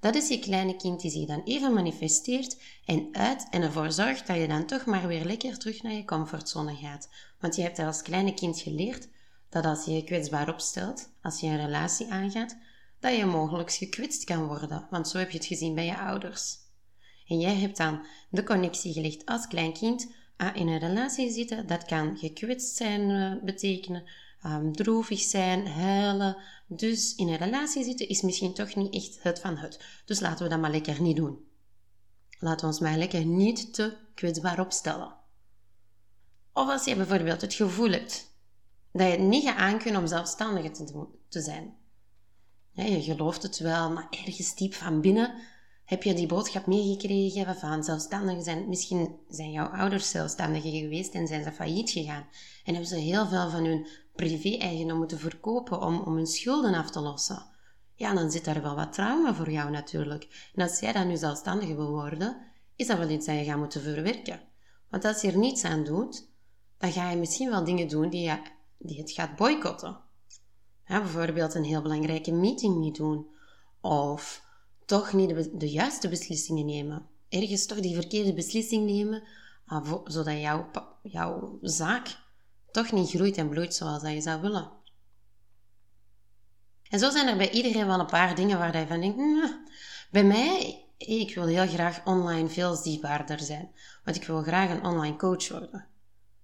Dat 0.01 0.15
is 0.15 0.29
je 0.29 0.39
kleine 0.39 0.77
kind 0.77 1.01
die 1.01 1.11
zich 1.11 1.27
dan 1.27 1.43
even 1.45 1.73
manifesteert 1.73 2.57
en 2.85 3.09
uit 3.13 3.47
en 3.51 3.63
ervoor 3.63 3.93
zorgt 3.93 4.27
dat 4.27 4.37
je 4.37 4.49
dan 4.49 4.67
toch 4.67 4.85
maar 4.85 5.07
weer 5.07 5.25
lekker 5.25 5.59
terug 5.59 5.83
naar 5.83 5.93
je 5.93 6.05
comfortzone 6.05 6.75
gaat. 6.75 7.09
Want 7.39 7.57
je 7.57 7.63
hebt 7.63 7.79
als 7.79 8.03
kleine 8.03 8.35
kind 8.35 8.59
geleerd 8.59 9.09
dat 9.49 9.65
als 9.65 9.85
je 9.85 9.93
je 9.93 10.05
kwetsbaar 10.05 10.49
opstelt, 10.49 11.11
als 11.23 11.41
je 11.41 11.47
een 11.47 11.65
relatie 11.65 12.13
aangaat, 12.13 12.57
dat 13.01 13.17
je 13.17 13.25
mogelijk 13.25 13.73
gekwetst 13.73 14.25
kan 14.25 14.47
worden, 14.47 14.87
want 14.91 15.09
zo 15.09 15.19
heb 15.19 15.31
je 15.31 15.39
het 15.39 15.47
gezien 15.47 15.75
bij 15.75 15.85
je 15.85 15.99
ouders. 15.99 16.59
En 17.31 17.38
jij 17.38 17.55
hebt 17.55 17.77
dan 17.77 18.06
de 18.31 18.44
connectie 18.44 18.93
gelegd 18.93 19.27
als 19.27 19.47
klein 19.47 19.73
kind 19.73 20.12
ah, 20.37 20.56
in 20.56 20.69
een 20.69 20.79
relatie 20.79 21.31
zitten, 21.31 21.67
dat 21.67 21.85
kan 21.85 22.17
gekwetst 22.17 22.77
zijn 22.77 23.11
uh, 23.11 23.43
betekenen, 23.44 24.05
um, 24.47 24.73
droevig 24.73 25.21
zijn, 25.21 25.67
huilen. 25.67 26.37
Dus 26.67 27.15
in 27.15 27.29
een 27.29 27.37
relatie 27.37 27.85
zitten 27.85 28.09
is 28.09 28.23
misschien 28.23 28.55
toch 28.55 28.75
niet 28.75 28.94
echt 28.94 29.23
het 29.23 29.41
van 29.41 29.56
het. 29.56 30.03
Dus 30.05 30.21
laten 30.21 30.44
we 30.44 30.50
dat 30.50 30.61
maar 30.61 30.71
lekker 30.71 31.03
niet 31.03 31.17
doen. 31.17 31.38
Laten 32.38 32.61
we 32.61 32.67
ons 32.67 32.81
maar 32.81 32.97
lekker 32.97 33.25
niet 33.25 33.75
te 33.75 33.97
kwetsbaar 34.15 34.61
opstellen. 34.61 35.15
Of 36.53 36.69
als 36.69 36.85
je 36.85 36.97
bijvoorbeeld 36.97 37.41
het 37.41 37.55
gevoel 37.55 37.91
hebt 37.91 38.35
dat 38.93 39.06
je 39.06 39.12
het 39.12 39.21
niet 39.21 39.44
gaat 39.44 39.56
aankunnen 39.56 40.00
om 40.00 40.06
zelfstandig 40.06 40.71
te, 40.71 41.06
te 41.29 41.41
zijn. 41.41 41.77
Je 42.72 43.03
gelooft 43.03 43.43
het 43.43 43.58
wel, 43.58 43.91
maar 43.91 44.06
ergens 44.10 44.55
diep 44.55 44.75
van 44.75 45.01
binnen 45.01 45.34
heb 45.91 46.03
je 46.03 46.15
die 46.15 46.27
boodschap 46.27 46.67
meegekregen 46.67 47.56
van 47.56 47.85
zelfstandigen 47.85 48.43
zijn. 48.43 48.69
Misschien 48.69 49.17
zijn 49.29 49.51
jouw 49.51 49.67
ouders 49.67 50.11
zelfstandigen 50.11 50.70
geweest 50.70 51.15
en 51.15 51.27
zijn 51.27 51.44
ze 51.44 51.53
failliet 51.53 51.91
gegaan. 51.91 52.27
En 52.65 52.73
hebben 52.73 52.87
ze 52.87 52.97
heel 52.97 53.27
veel 53.27 53.51
van 53.51 53.65
hun 53.65 53.87
privé-eigendom 54.15 54.99
moeten 54.99 55.19
verkopen 55.19 55.81
om, 55.81 56.01
om 56.01 56.15
hun 56.15 56.27
schulden 56.27 56.75
af 56.75 56.91
te 56.91 57.01
lossen. 57.01 57.43
Ja, 57.94 58.15
dan 58.15 58.31
zit 58.31 58.44
daar 58.44 58.63
wel 58.63 58.75
wat 58.75 58.93
trauma 58.93 59.35
voor 59.35 59.51
jou 59.51 59.70
natuurlijk. 59.70 60.51
En 60.55 60.63
als 60.63 60.81
jij 60.81 60.93
dan 60.93 61.09
nu 61.09 61.17
zelfstandig 61.17 61.69
wil 61.69 61.91
worden, 61.91 62.37
is 62.77 62.87
dat 62.87 62.99
wel 62.99 63.11
iets 63.11 63.27
dat 63.27 63.37
je 63.37 63.44
gaat 63.44 63.59
moeten 63.59 63.82
verwerken. 63.82 64.41
Want 64.91 65.05
als 65.05 65.20
je 65.20 65.32
er 65.32 65.39
niets 65.39 65.65
aan 65.65 65.85
doet, 65.85 66.29
dan 66.79 66.93
ga 66.93 67.11
je 67.11 67.17
misschien 67.17 67.51
wel 67.51 67.65
dingen 67.65 67.89
doen 67.89 68.11
die, 68.11 68.23
je, 68.23 68.39
die 68.79 68.99
het 68.99 69.11
gaat 69.11 69.37
boycotten. 69.37 69.99
Bijvoorbeeld 70.87 71.55
een 71.55 71.65
heel 71.65 71.82
belangrijke 71.82 72.32
meeting 72.32 72.77
niet 72.77 72.97
doen. 72.97 73.27
Of 73.81 74.49
toch 74.91 75.13
niet 75.13 75.61
de, 75.61 75.70
juiste 75.70 76.09
beslissingen 76.09 76.67
nemen. 76.67 77.06
Ergens 77.29 77.67
toch 77.67 77.81
die 77.81 77.94
verkeerde 77.94 78.35
beslissing 78.35 78.87
nemen, 78.87 79.23
uh, 79.69 79.94
zodat 80.05 80.41
jouw, 80.41 80.70
jouw 81.03 81.59
zaak 81.63 82.17
toch 82.70 82.93
niet 82.93 83.11
groeit 83.11 83.37
en 83.37 83.49
bloeit 83.49 83.75
zoals 83.75 84.03
dat 84.03 84.13
je 84.13 84.20
zou 84.20 84.41
willen. 84.41 84.70
En 86.89 86.99
zo 86.99 87.11
zijn 87.11 87.29
er 87.29 87.37
bij 87.37 87.51
iedereen 87.51 87.87
wel 87.87 88.01
een 88.01 88.06
paar 88.06 88.35
dingen 88.35 88.59
waar 88.59 88.79
je 88.79 88.87
van 88.87 89.01
denkt, 89.01 89.17
nah. 89.17 89.51
bij 90.11 90.25
mij, 90.25 90.85
ik 90.99 91.35
wil 91.35 91.47
heel 91.47 91.67
graag 91.67 92.06
online 92.06 92.49
veel 92.49 92.75
zichtbaarder 92.75 93.41
zijn, 93.41 93.70
want 94.05 94.17
ik 94.17 94.25
wil 94.25 94.43
graag 94.43 94.70
een 94.70 94.85
online 94.85 95.17
coach 95.17 95.49
worden. 95.49 95.87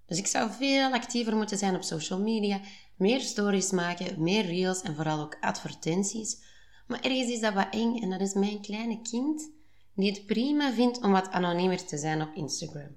Dus 0.07 0.19
ik 0.19 0.27
zou 0.27 0.51
veel 0.51 0.93
actiever 0.93 1.37
moeten 1.37 1.59
zijn 1.59 1.75
op 1.75 1.83
social 1.83 2.21
media, 2.21 2.61
meer 2.97 3.21
stories 3.21 3.71
maken, 3.71 4.23
meer 4.23 4.47
reels 4.47 4.83
en 4.83 4.95
vooral 4.95 5.21
ook 5.21 5.37
advertenties. 5.41 6.46
Maar 6.87 7.01
ergens 7.01 7.31
is 7.31 7.41
dat 7.41 7.55
wat 7.55 7.67
eng 7.71 8.01
en 8.01 8.11
dat 8.11 8.21
is 8.21 8.35
mijn 8.35 8.61
kleine 8.61 9.03
kind 9.03 9.51
die 9.95 10.11
het 10.11 10.27
prima 10.27 10.73
vindt 10.73 11.03
om 11.03 11.11
wat 11.11 11.31
anoniemer 11.31 11.87
te 11.87 11.99
zijn 11.99 12.23
op 12.23 12.35
Instagram. 12.35 12.97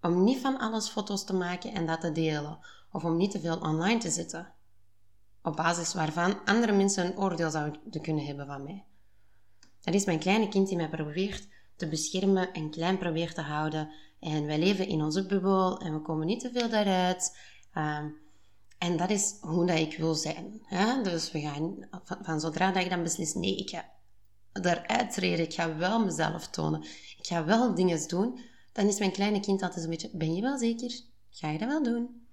Om 0.00 0.24
niet 0.24 0.38
van 0.38 0.58
alles 0.58 0.88
foto's 0.88 1.24
te 1.24 1.34
maken 1.34 1.72
en 1.72 1.86
dat 1.86 2.00
te 2.00 2.12
delen, 2.12 2.58
of 2.92 3.04
om 3.04 3.16
niet 3.16 3.30
te 3.30 3.40
veel 3.40 3.58
online 3.58 3.98
te 3.98 4.10
zetten, 4.10 4.52
op 5.42 5.56
basis 5.56 5.94
waarvan 5.94 6.44
andere 6.44 6.72
mensen 6.72 7.06
een 7.06 7.18
oordeel 7.18 7.50
zouden 7.50 8.00
kunnen 8.02 8.24
hebben 8.26 8.46
van 8.46 8.62
mij. 8.62 8.84
Dat 9.80 9.94
is 9.94 10.04
mijn 10.04 10.18
kleine 10.18 10.48
kind 10.48 10.68
die 10.68 10.76
mij 10.76 10.88
probeert 10.88 11.48
te 11.76 11.88
beschermen 11.88 12.52
en 12.52 12.70
klein 12.70 12.98
probeert 12.98 13.34
te 13.34 13.40
houden. 13.40 13.90
En 14.20 14.46
wij 14.46 14.58
leven 14.58 14.86
in 14.86 15.02
onze 15.02 15.26
bubbel 15.26 15.80
en 15.80 15.92
we 15.92 16.00
komen 16.00 16.26
niet 16.26 16.40
te 16.40 16.50
veel 16.50 16.68
daaruit. 16.68 17.38
Ehm, 17.72 18.08
En 18.82 18.96
dat 18.96 19.10
is 19.10 19.36
hoe 19.40 19.66
dat 19.66 19.78
ik 19.78 19.96
wil 19.96 20.14
zijn. 20.14 20.60
Hè? 20.64 21.02
Dus 21.02 21.32
we 21.32 21.40
gaan 21.40 21.88
van, 22.22 22.40
zodra 22.40 22.72
dat 22.72 22.82
ik 22.82 22.90
dan 22.90 23.02
beslis, 23.02 23.34
nee, 23.34 23.56
ik 23.56 23.70
ga 23.70 23.90
eruit 24.52 25.12
treden, 25.12 25.44
ik 25.44 25.54
ga 25.54 25.76
wel 25.76 26.04
mezelf 26.04 26.48
tonen, 26.48 26.82
ik 27.18 27.26
ga 27.26 27.44
wel 27.44 27.74
dingen 27.74 28.08
doen, 28.08 28.40
dan 28.72 28.86
is 28.86 28.98
mijn 28.98 29.12
kleine 29.12 29.40
kind 29.40 29.62
altijd 29.62 29.84
een 29.84 29.90
beetje, 29.90 30.10
ben 30.12 30.34
je 30.34 30.42
wel 30.42 30.58
zeker? 30.58 31.00
Ga 31.30 31.50
je 31.50 31.58
dat 31.58 31.68
wel 31.68 31.82
doen? 31.82 32.26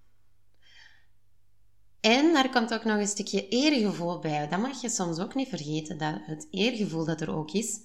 En 1.99 2.33
daar 2.33 2.49
komt 2.49 2.73
ook 2.73 2.83
nog 2.83 2.97
een 2.97 3.07
stukje 3.07 3.47
eergevoel 3.47 4.19
bij. 4.19 4.47
Dat 4.47 4.59
mag 4.59 4.81
je 4.81 4.89
soms 4.89 5.19
ook 5.19 5.35
niet 5.35 5.49
vergeten, 5.49 5.97
dat 5.97 6.15
het 6.21 6.47
eergevoel 6.51 7.05
dat 7.05 7.21
er 7.21 7.35
ook 7.35 7.51
is, 7.51 7.79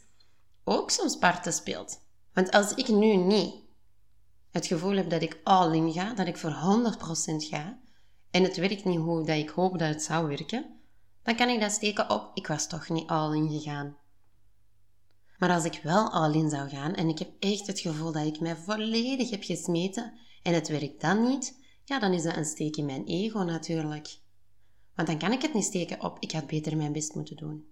ook 0.64 0.90
soms 0.90 1.16
parten 1.16 1.52
speelt. 1.52 2.00
Want 2.32 2.50
als 2.50 2.74
ik 2.74 2.88
nu 2.88 3.16
niet 3.16 3.54
het 4.50 4.66
gevoel 4.66 4.96
heb 4.96 5.10
dat 5.10 5.22
ik 5.22 5.40
all 5.42 5.74
in 5.74 5.92
ga, 5.92 6.14
dat 6.14 6.26
ik 6.26 6.36
voor 6.36 6.52
100% 6.52 6.56
ga, 7.36 7.82
en 8.34 8.42
het 8.42 8.56
werkt 8.56 8.84
niet 8.84 8.98
hoe 8.98 9.24
dat 9.24 9.36
ik 9.36 9.48
hoop 9.48 9.78
dat 9.78 9.88
het 9.88 10.02
zou 10.02 10.28
werken, 10.28 10.80
dan 11.22 11.36
kan 11.36 11.48
ik 11.48 11.60
dat 11.60 11.72
steken 11.72 12.10
op, 12.10 12.30
ik 12.34 12.46
was 12.46 12.68
toch 12.68 12.88
niet 12.88 13.08
all 13.08 13.36
in 13.36 13.50
gegaan. 13.50 13.96
Maar 15.38 15.50
als 15.50 15.64
ik 15.64 15.80
wel 15.82 16.10
all 16.10 16.34
in 16.34 16.50
zou 16.50 16.68
gaan 16.68 16.94
en 16.94 17.08
ik 17.08 17.18
heb 17.18 17.30
echt 17.38 17.66
het 17.66 17.80
gevoel 17.80 18.12
dat 18.12 18.26
ik 18.26 18.40
mij 18.40 18.56
volledig 18.56 19.30
heb 19.30 19.42
gesmeten 19.42 20.12
en 20.42 20.54
het 20.54 20.68
werkt 20.68 21.00
dan 21.00 21.28
niet, 21.28 21.58
ja, 21.84 21.98
dan 21.98 22.12
is 22.12 22.22
dat 22.22 22.36
een 22.36 22.44
steek 22.44 22.76
in 22.76 22.84
mijn 22.84 23.04
ego 23.04 23.38
natuurlijk. 23.38 24.18
Want 24.94 25.08
dan 25.08 25.18
kan 25.18 25.32
ik 25.32 25.42
het 25.42 25.54
niet 25.54 25.64
steken 25.64 26.02
op, 26.02 26.16
ik 26.20 26.32
had 26.32 26.46
beter 26.46 26.76
mijn 26.76 26.92
best 26.92 27.14
moeten 27.14 27.36
doen. 27.36 27.66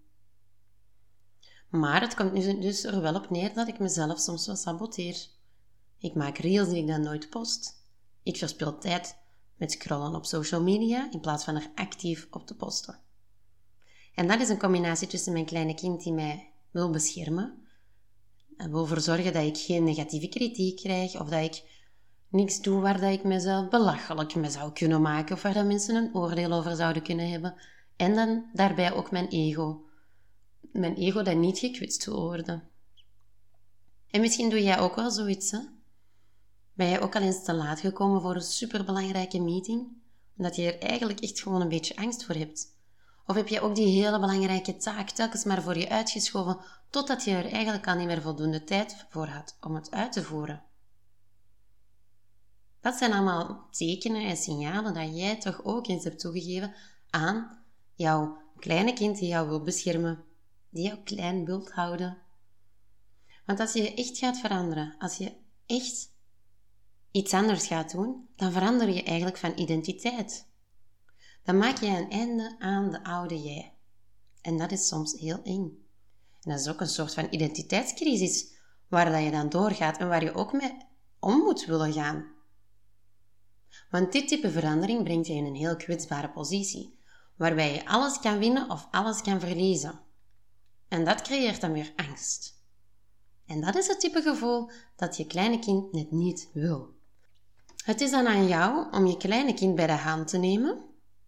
Maar 1.69 2.01
het 2.01 2.15
komt 2.15 2.63
dus 2.63 2.85
er 2.85 3.01
wel 3.01 3.15
op 3.15 3.31
neer 3.31 3.55
dat 3.55 3.69
ik 3.69 3.79
mezelf 3.79 4.19
soms 4.19 4.47
wel 4.47 4.57
saboteer. 4.57 5.27
Ik 5.99 6.15
maak 6.15 6.39
reels 6.39 6.69
die 6.69 6.81
ik 6.81 6.87
dan 6.87 7.03
nooit 7.03 7.31
post. 7.31 7.87
Ik 8.23 8.37
verspil 8.37 8.79
tijd 8.79 9.21
met 9.57 9.73
scrollen 9.73 10.15
op 10.15 10.25
social 10.25 10.63
media 10.63 11.09
in 11.11 11.21
plaats 11.21 11.45
van 11.45 11.57
er 11.57 11.71
actief 11.75 12.27
op 12.31 12.47
te 12.47 12.57
posten. 12.57 13.01
En 14.15 14.29
dat 14.29 14.41
is 14.41 14.49
een 14.49 14.59
combinatie 14.59 15.09
tussen 15.09 15.33
mijn 15.33 15.45
kleine 15.45 15.75
kind 15.75 16.03
die 16.03 16.13
mij 16.13 16.51
wil 16.71 16.91
beschermen 16.91 17.67
en 18.57 18.71
wil 18.71 18.83
ervoor 18.83 19.01
zorgen 19.01 19.33
dat 19.33 19.45
ik 19.45 19.57
geen 19.57 19.85
negatieve 19.85 20.29
kritiek 20.29 20.77
krijg 20.77 21.21
of 21.21 21.29
dat 21.29 21.45
ik 21.45 21.63
niks 22.29 22.61
doe 22.61 22.81
waar 22.81 23.01
dat 23.01 23.13
ik 23.13 23.25
mezelf 23.25 23.69
belachelijk 23.69 24.35
mee 24.35 24.51
zou 24.51 24.73
kunnen 24.73 25.03
maken 25.03 25.35
of 25.35 25.43
waar 25.43 25.67
mensen 25.67 25.95
een 25.95 26.15
oordeel 26.15 26.53
over 26.53 26.77
zouden 26.77 27.03
kunnen 27.03 27.31
hebben. 27.31 27.55
En 27.97 28.15
dan 28.15 28.51
daarbij 28.53 28.93
ook 28.93 29.11
mijn 29.11 29.29
ego. 29.29 29.85
Mijn 30.61 30.95
ego 30.95 31.23
dat 31.23 31.37
niet 31.37 31.59
gekwetst 31.59 32.05
wil 32.05 32.21
worden. 32.21 32.63
En 34.11 34.21
misschien 34.21 34.51
doe 34.51 34.63
jij 34.63 34.79
ook 34.79 34.95
wel 34.95 35.11
zoiets, 35.11 35.51
hè? 35.51 35.59
Ben 36.75 36.89
jij 36.89 37.01
ook 37.01 37.17
al 37.17 37.23
eens 37.23 37.45
te 37.45 37.55
laat 37.55 37.81
gekomen 37.81 38.21
voor 38.21 38.35
een 38.35 38.43
superbelangrijke 38.43 39.41
meeting? 39.41 39.89
Omdat 40.37 40.57
je 40.57 40.73
er 40.73 40.89
eigenlijk 40.89 41.21
echt 41.21 41.41
gewoon 41.41 41.61
een 41.61 41.69
beetje 41.69 41.97
angst 41.97 42.25
voor 42.25 42.35
hebt. 42.35 42.77
Of 43.27 43.37
heb 43.37 43.49
je 43.49 43.61
ook 43.61 43.75
die 43.75 44.03
hele 44.03 44.21
belangrijke 44.21 44.77
taak 44.77 45.11
telkens 45.11 45.45
maar 45.45 45.63
voor 45.63 45.79
je 45.79 45.89
uitgeschoven, 45.89 46.59
totdat 46.91 47.25
je 47.25 47.31
er 47.31 47.53
eigenlijk 47.53 47.87
al 47.87 47.95
niet 47.95 48.07
meer 48.07 48.23
voldoende 48.23 48.65
tijd 48.65 49.07
voor 49.09 49.27
had 49.27 49.57
om 49.61 49.75
het 49.75 49.91
uit 49.91 50.13
te 50.13 50.23
voeren? 50.23 50.63
Dat 52.81 52.95
zijn 52.95 53.13
allemaal 53.13 53.67
tekenen 53.71 54.25
en 54.25 54.37
signalen 54.37 54.95
dat 54.95 55.17
jij 55.17 55.39
toch 55.39 55.65
ook 55.65 55.87
eens 55.87 56.05
hebt 56.05 56.21
toegegeven 56.21 56.75
aan 57.11 57.65
jouw 57.95 58.39
kleine 58.57 58.93
kind 58.93 59.19
die 59.19 59.29
jou 59.29 59.49
wil 59.49 59.63
beschermen, 59.63 60.25
die 60.69 60.87
jou 60.87 60.99
klein 61.05 61.45
wilt 61.45 61.73
houden. 61.73 62.19
Want 63.47 63.61
als 63.61 63.73
je 63.73 63.95
echt 63.95 64.19
gaat 64.19 64.39
veranderen, 64.39 64.95
als 64.99 65.17
je 65.17 65.33
echt 65.67 66.12
iets 67.13 67.33
anders 67.35 67.67
gaat 67.67 67.91
doen, 67.91 68.29
dan 68.37 68.53
verander 68.53 68.89
je 68.89 69.03
eigenlijk 69.03 69.37
van 69.37 69.53
identiteit. 69.57 70.47
Dan 71.45 71.59
maak 71.59 71.79
je 71.79 71.87
een 71.87 72.11
einde 72.11 72.57
aan 72.59 72.91
de 72.91 73.05
oude 73.05 73.43
jij. 73.43 73.75
En 74.41 74.59
dat 74.59 74.73
is 74.73 74.89
soms 74.89 75.21
heel 75.21 75.43
eng. 75.43 75.87
En 76.43 76.51
dat 76.51 76.61
is 76.61 76.69
ook 76.69 76.81
een 76.81 76.89
soort 76.89 77.15
van 77.15 77.27
identiteitscrisis 77.31 78.53
waar 78.89 79.11
dat 79.13 79.23
je 79.23 79.31
dan 79.31 79.49
doorgaat 79.49 79.99
en 79.99 80.09
waar 80.09 80.25
je 80.25 80.35
ook 80.35 80.53
mee 80.53 80.77
om 81.21 81.39
moet 81.39 81.65
willen 81.65 81.93
gaan. 81.93 82.27
Want 83.91 84.13
dit 84.13 84.29
type 84.29 84.51
verandering 84.51 85.05
brengt 85.05 85.27
je 85.27 85.33
in 85.33 85.45
een 85.45 85.55
heel 85.55 85.77
kwetsbare 85.77 86.31
positie, 86.31 86.99
waarbij 87.37 87.75
je 87.75 87.87
alles 87.87 88.21
kan 88.21 88.39
winnen 88.39 88.71
of 88.71 88.89
alles 88.91 89.23
kan 89.23 89.41
verliezen. 89.41 90.01
En 90.89 91.05
dat 91.05 91.23
creëert 91.23 91.61
dan 91.61 91.73
weer 91.73 91.93
angst. 91.97 92.61
En 93.47 93.61
dat 93.61 93.77
is 93.77 93.87
het 93.87 94.01
type 94.01 94.23
gevoel 94.23 94.71
dat 94.97 95.17
je 95.17 95.27
kleine 95.27 95.59
kind 95.59 95.93
net 95.93 96.11
niet 96.11 96.51
wil. 96.53 96.95
Het 97.83 98.01
is 98.01 98.11
dan 98.11 98.27
aan 98.27 98.47
jou 98.47 98.91
om 98.91 99.07
je 99.07 99.17
kleine 99.17 99.55
kind 99.55 99.75
bij 99.75 99.87
de 99.87 99.93
hand 99.93 100.29
te 100.29 100.39
nemen, 100.39 100.85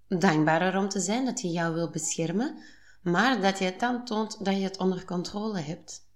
dankbaar 0.09 0.79
om 0.79 0.89
te 0.89 1.01
zijn 1.01 1.25
dat 1.25 1.41
hij 1.41 1.51
jou 1.51 1.75
wil 1.75 1.91
beschermen, 1.91 2.59
maar 3.03 3.41
dat 3.41 3.59
je 3.59 3.65
het 3.65 3.81
dan 3.81 4.05
toont 4.05 4.45
dat 4.45 4.57
je 4.57 4.63
het 4.63 4.79
onder 4.79 5.05
controle 5.05 5.61
hebt. 5.61 6.07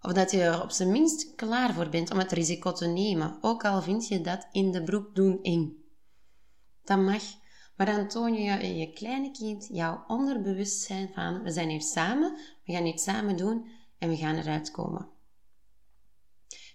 Of 0.00 0.12
dat 0.12 0.30
je 0.30 0.42
er 0.42 0.62
op 0.62 0.70
zijn 0.70 0.90
minst 0.90 1.34
klaar 1.34 1.74
voor 1.74 1.88
bent 1.88 2.10
om 2.10 2.18
het 2.18 2.32
risico 2.32 2.72
te 2.72 2.86
nemen, 2.86 3.38
ook 3.40 3.64
al 3.64 3.82
vind 3.82 4.08
je 4.08 4.20
dat 4.20 4.46
in 4.52 4.72
de 4.72 4.82
broek 4.82 5.14
doen 5.14 5.38
eng. 5.42 5.84
Dat 6.84 6.98
mag, 6.98 7.22
maar 7.76 7.86
dan 7.86 8.08
toon 8.08 8.34
je 8.34 8.76
je 8.76 8.92
kleine 8.92 9.30
kind 9.30 9.68
jouw 9.72 10.04
onderbewustzijn 10.06 11.10
van 11.14 11.42
we 11.42 11.50
zijn 11.50 11.68
hier 11.68 11.82
samen, 11.82 12.38
we 12.64 12.72
gaan 12.72 12.86
iets 12.86 13.02
samen 13.02 13.36
doen 13.36 13.66
en 13.98 14.08
we 14.08 14.16
gaan 14.16 14.36
eruit 14.36 14.70
komen. 14.70 15.08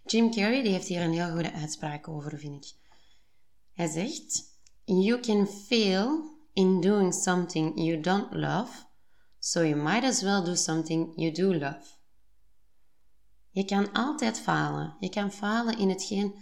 Jim 0.05 0.31
Carrey 0.31 0.61
die 0.61 0.71
heeft 0.71 0.87
hier 0.87 1.01
een 1.01 1.13
heel 1.13 1.31
goede 1.31 1.53
uitspraak 1.53 2.07
over, 2.07 2.37
vind 2.37 2.65
ik. 2.65 2.88
Hij 3.79 3.87
zegt: 3.87 4.59
You 4.85 5.19
can 5.19 5.47
fail 5.47 6.37
in 6.53 6.81
doing 6.81 7.13
something 7.13 7.81
you 7.83 7.99
don't 7.99 8.33
love, 8.33 8.71
so 9.39 9.65
you 9.65 9.81
might 9.81 10.03
as 10.03 10.21
well 10.21 10.43
do 10.43 10.55
something 10.55 11.13
you 11.15 11.31
do 11.31 11.53
love. 11.53 11.85
Je 13.49 13.65
kan 13.65 13.91
altijd 13.91 14.39
falen. 14.39 14.95
Je 14.99 15.09
kan 15.09 15.31
falen 15.31 15.77
in 15.77 15.89
hetgeen. 15.89 16.35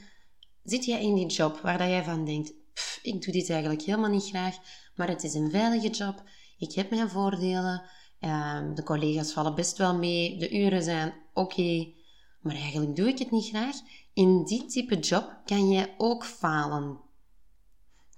Zit 0.64 0.86
jij 0.86 1.02
in 1.02 1.16
die 1.16 1.26
job 1.26 1.60
waar 1.60 1.78
dat 1.78 1.88
jij 1.88 2.04
van 2.04 2.26
denkt: 2.26 2.54
ik 3.02 3.22
doe 3.22 3.34
dit 3.34 3.50
eigenlijk 3.50 3.82
helemaal 3.82 4.10
niet 4.10 4.30
graag, 4.30 4.58
maar 4.96 5.08
het 5.08 5.24
is 5.24 5.34
een 5.34 5.52
veilige 5.52 5.90
job. 5.90 6.24
Ik 6.58 6.74
heb 6.74 6.90
mijn 6.90 7.10
voordelen. 7.10 7.90
Ehm, 8.20 8.74
de 8.74 8.84
collega's 8.84 9.34
vallen 9.34 9.56
best 9.56 9.78
wel 9.78 9.96
mee. 9.96 10.40
De 10.40 10.50
uren 10.50 10.84
zijn 10.84 11.14
oké. 11.34 11.94
maar 12.42 12.56
eigenlijk 12.56 12.96
doe 12.96 13.08
ik 13.08 13.20
het 13.20 13.32
niet 13.32 13.48
graag. 13.48 13.76
In 14.14 14.44
die 14.44 14.66
type 14.66 15.00
job 15.00 15.42
kan 15.46 15.70
jij 15.70 15.96
ook 15.98 16.26
falen 16.26 17.06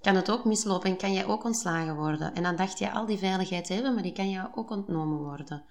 kan 0.00 0.14
het 0.16 0.30
ook 0.30 0.44
mislopen 0.44 0.90
en 0.90 0.96
kan 0.96 1.12
jij 1.12 1.26
ook 1.26 1.44
ontslagen 1.44 1.96
worden. 1.96 2.34
En 2.34 2.42
dan 2.42 2.56
dacht 2.56 2.78
je 2.78 2.90
al 2.90 3.06
die 3.06 3.18
veiligheid 3.18 3.68
hebben, 3.68 3.94
maar 3.94 4.02
die 4.02 4.12
kan 4.12 4.30
jou 4.30 4.48
ook 4.54 4.70
ontnomen 4.70 5.18
worden. 5.18 5.64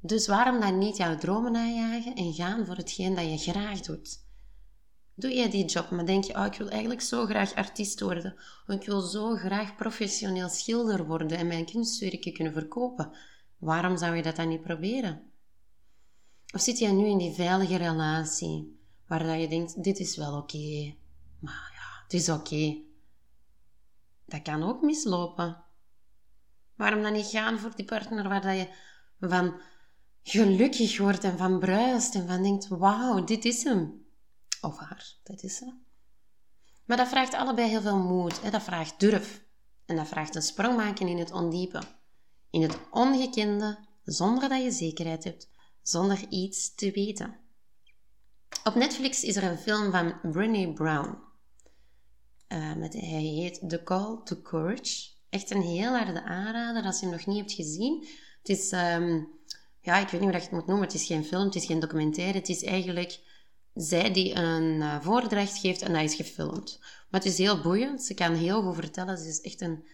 Dus 0.00 0.26
waarom 0.26 0.60
dan 0.60 0.78
niet 0.78 0.96
jouw 0.96 1.16
dromen 1.16 1.52
najagen 1.52 2.14
en 2.14 2.32
gaan 2.32 2.66
voor 2.66 2.76
hetgeen 2.76 3.14
dat 3.14 3.24
je 3.24 3.52
graag 3.52 3.80
doet? 3.80 4.28
Doe 5.14 5.30
je 5.30 5.48
die 5.48 5.64
job, 5.64 5.90
maar 5.90 6.06
denk 6.06 6.24
je, 6.24 6.34
oh, 6.34 6.46
ik 6.46 6.54
wil 6.54 6.68
eigenlijk 6.68 7.00
zo 7.00 7.24
graag 7.24 7.54
artiest 7.54 8.00
worden. 8.00 8.34
Of 8.66 8.74
ik 8.74 8.86
wil 8.86 9.00
zo 9.00 9.34
graag 9.34 9.76
professioneel 9.76 10.48
schilder 10.48 11.06
worden 11.06 11.38
en 11.38 11.46
mijn 11.46 11.64
kunstwerken 11.64 12.32
kunnen 12.32 12.52
verkopen. 12.52 13.16
Waarom 13.58 13.96
zou 13.96 14.16
je 14.16 14.22
dat 14.22 14.36
dan 14.36 14.48
niet 14.48 14.62
proberen? 14.62 15.22
Of 16.54 16.60
zit 16.60 16.78
jij 16.78 16.92
nu 16.92 17.06
in 17.06 17.18
die 17.18 17.32
veilige 17.32 17.76
relatie, 17.76 18.80
waar 19.06 19.38
je 19.38 19.48
denkt, 19.48 19.82
dit 19.84 19.98
is 19.98 20.16
wel 20.16 20.36
oké, 20.36 20.94
maar 21.40 21.70
ja, 21.74 22.02
het 22.02 22.12
is 22.12 22.28
oké. 22.28 22.88
Dat 24.30 24.42
kan 24.42 24.62
ook 24.62 24.82
mislopen. 24.82 25.64
Waarom 26.76 27.02
dan 27.02 27.12
niet 27.12 27.26
gaan 27.26 27.58
voor 27.58 27.74
die 27.76 27.84
partner 27.84 28.28
waar 28.28 28.42
dat 28.42 28.56
je 28.56 28.68
van 29.20 29.60
gelukkig 30.22 30.98
wordt 30.98 31.24
en 31.24 31.38
van 31.38 31.58
bruist 31.58 32.14
en 32.14 32.28
van 32.28 32.42
denkt, 32.42 32.68
wauw, 32.68 33.24
dit 33.24 33.44
is 33.44 33.64
hem. 33.64 34.06
Of 34.60 34.78
haar, 34.78 35.14
dat 35.22 35.42
is 35.42 35.56
ze. 35.56 35.74
Maar 36.84 36.96
dat 36.96 37.08
vraagt 37.08 37.34
allebei 37.34 37.68
heel 37.68 37.80
veel 37.80 37.98
moed. 37.98 38.42
Hè? 38.42 38.50
Dat 38.50 38.62
vraagt 38.62 39.00
durf. 39.00 39.44
En 39.86 39.96
dat 39.96 40.08
vraagt 40.08 40.34
een 40.34 40.42
sprong 40.42 40.76
maken 40.76 41.08
in 41.08 41.18
het 41.18 41.32
ondiepe. 41.32 41.82
In 42.50 42.62
het 42.62 42.78
ongekende, 42.90 43.78
zonder 44.04 44.48
dat 44.48 44.62
je 44.62 44.70
zekerheid 44.70 45.24
hebt. 45.24 45.50
Zonder 45.82 46.28
iets 46.28 46.74
te 46.74 46.90
weten. 46.90 47.36
Op 48.64 48.74
Netflix 48.74 49.22
is 49.22 49.36
er 49.36 49.42
een 49.42 49.58
film 49.58 49.90
van 49.90 50.32
Brené 50.32 50.72
Brown. 50.72 51.29
Met, 52.76 52.92
hij 52.92 53.22
heet 53.22 53.68
The 53.68 53.82
Call 53.82 54.20
to 54.24 54.36
Courage. 54.42 55.08
Echt 55.28 55.50
een 55.50 55.62
heel 55.62 55.96
harde 55.96 56.22
aanrader 56.22 56.82
als 56.82 57.00
je 57.00 57.06
hem 57.06 57.14
nog 57.14 57.26
niet 57.26 57.38
hebt 57.38 57.52
gezien. 57.52 58.06
Het 58.38 58.48
is, 58.48 58.72
um, 58.72 59.28
ja, 59.80 59.96
ik 59.96 60.08
weet 60.08 60.20
niet 60.20 60.30
hoe 60.30 60.38
je 60.38 60.44
het 60.44 60.50
moet 60.50 60.66
noemen. 60.66 60.84
Het 60.84 60.94
is 60.94 61.06
geen 61.06 61.24
film, 61.24 61.44
het 61.44 61.54
is 61.54 61.64
geen 61.64 61.80
documentaire. 61.80 62.38
Het 62.38 62.48
is 62.48 62.64
eigenlijk 62.64 63.20
zij 63.74 64.12
die 64.12 64.34
een 64.34 64.74
uh, 64.74 65.00
voordracht 65.00 65.58
geeft 65.58 65.82
en 65.82 65.92
dat 65.92 66.02
is 66.02 66.14
gefilmd. 66.14 66.78
Maar 66.80 67.20
het 67.20 67.30
is 67.30 67.38
heel 67.38 67.60
boeiend. 67.60 68.02
Ze 68.02 68.14
kan 68.14 68.34
heel 68.34 68.62
goed 68.62 68.74
vertellen. 68.74 69.18
Ze 69.18 69.28
is 69.28 69.40
echt 69.40 69.60
een, 69.60 69.84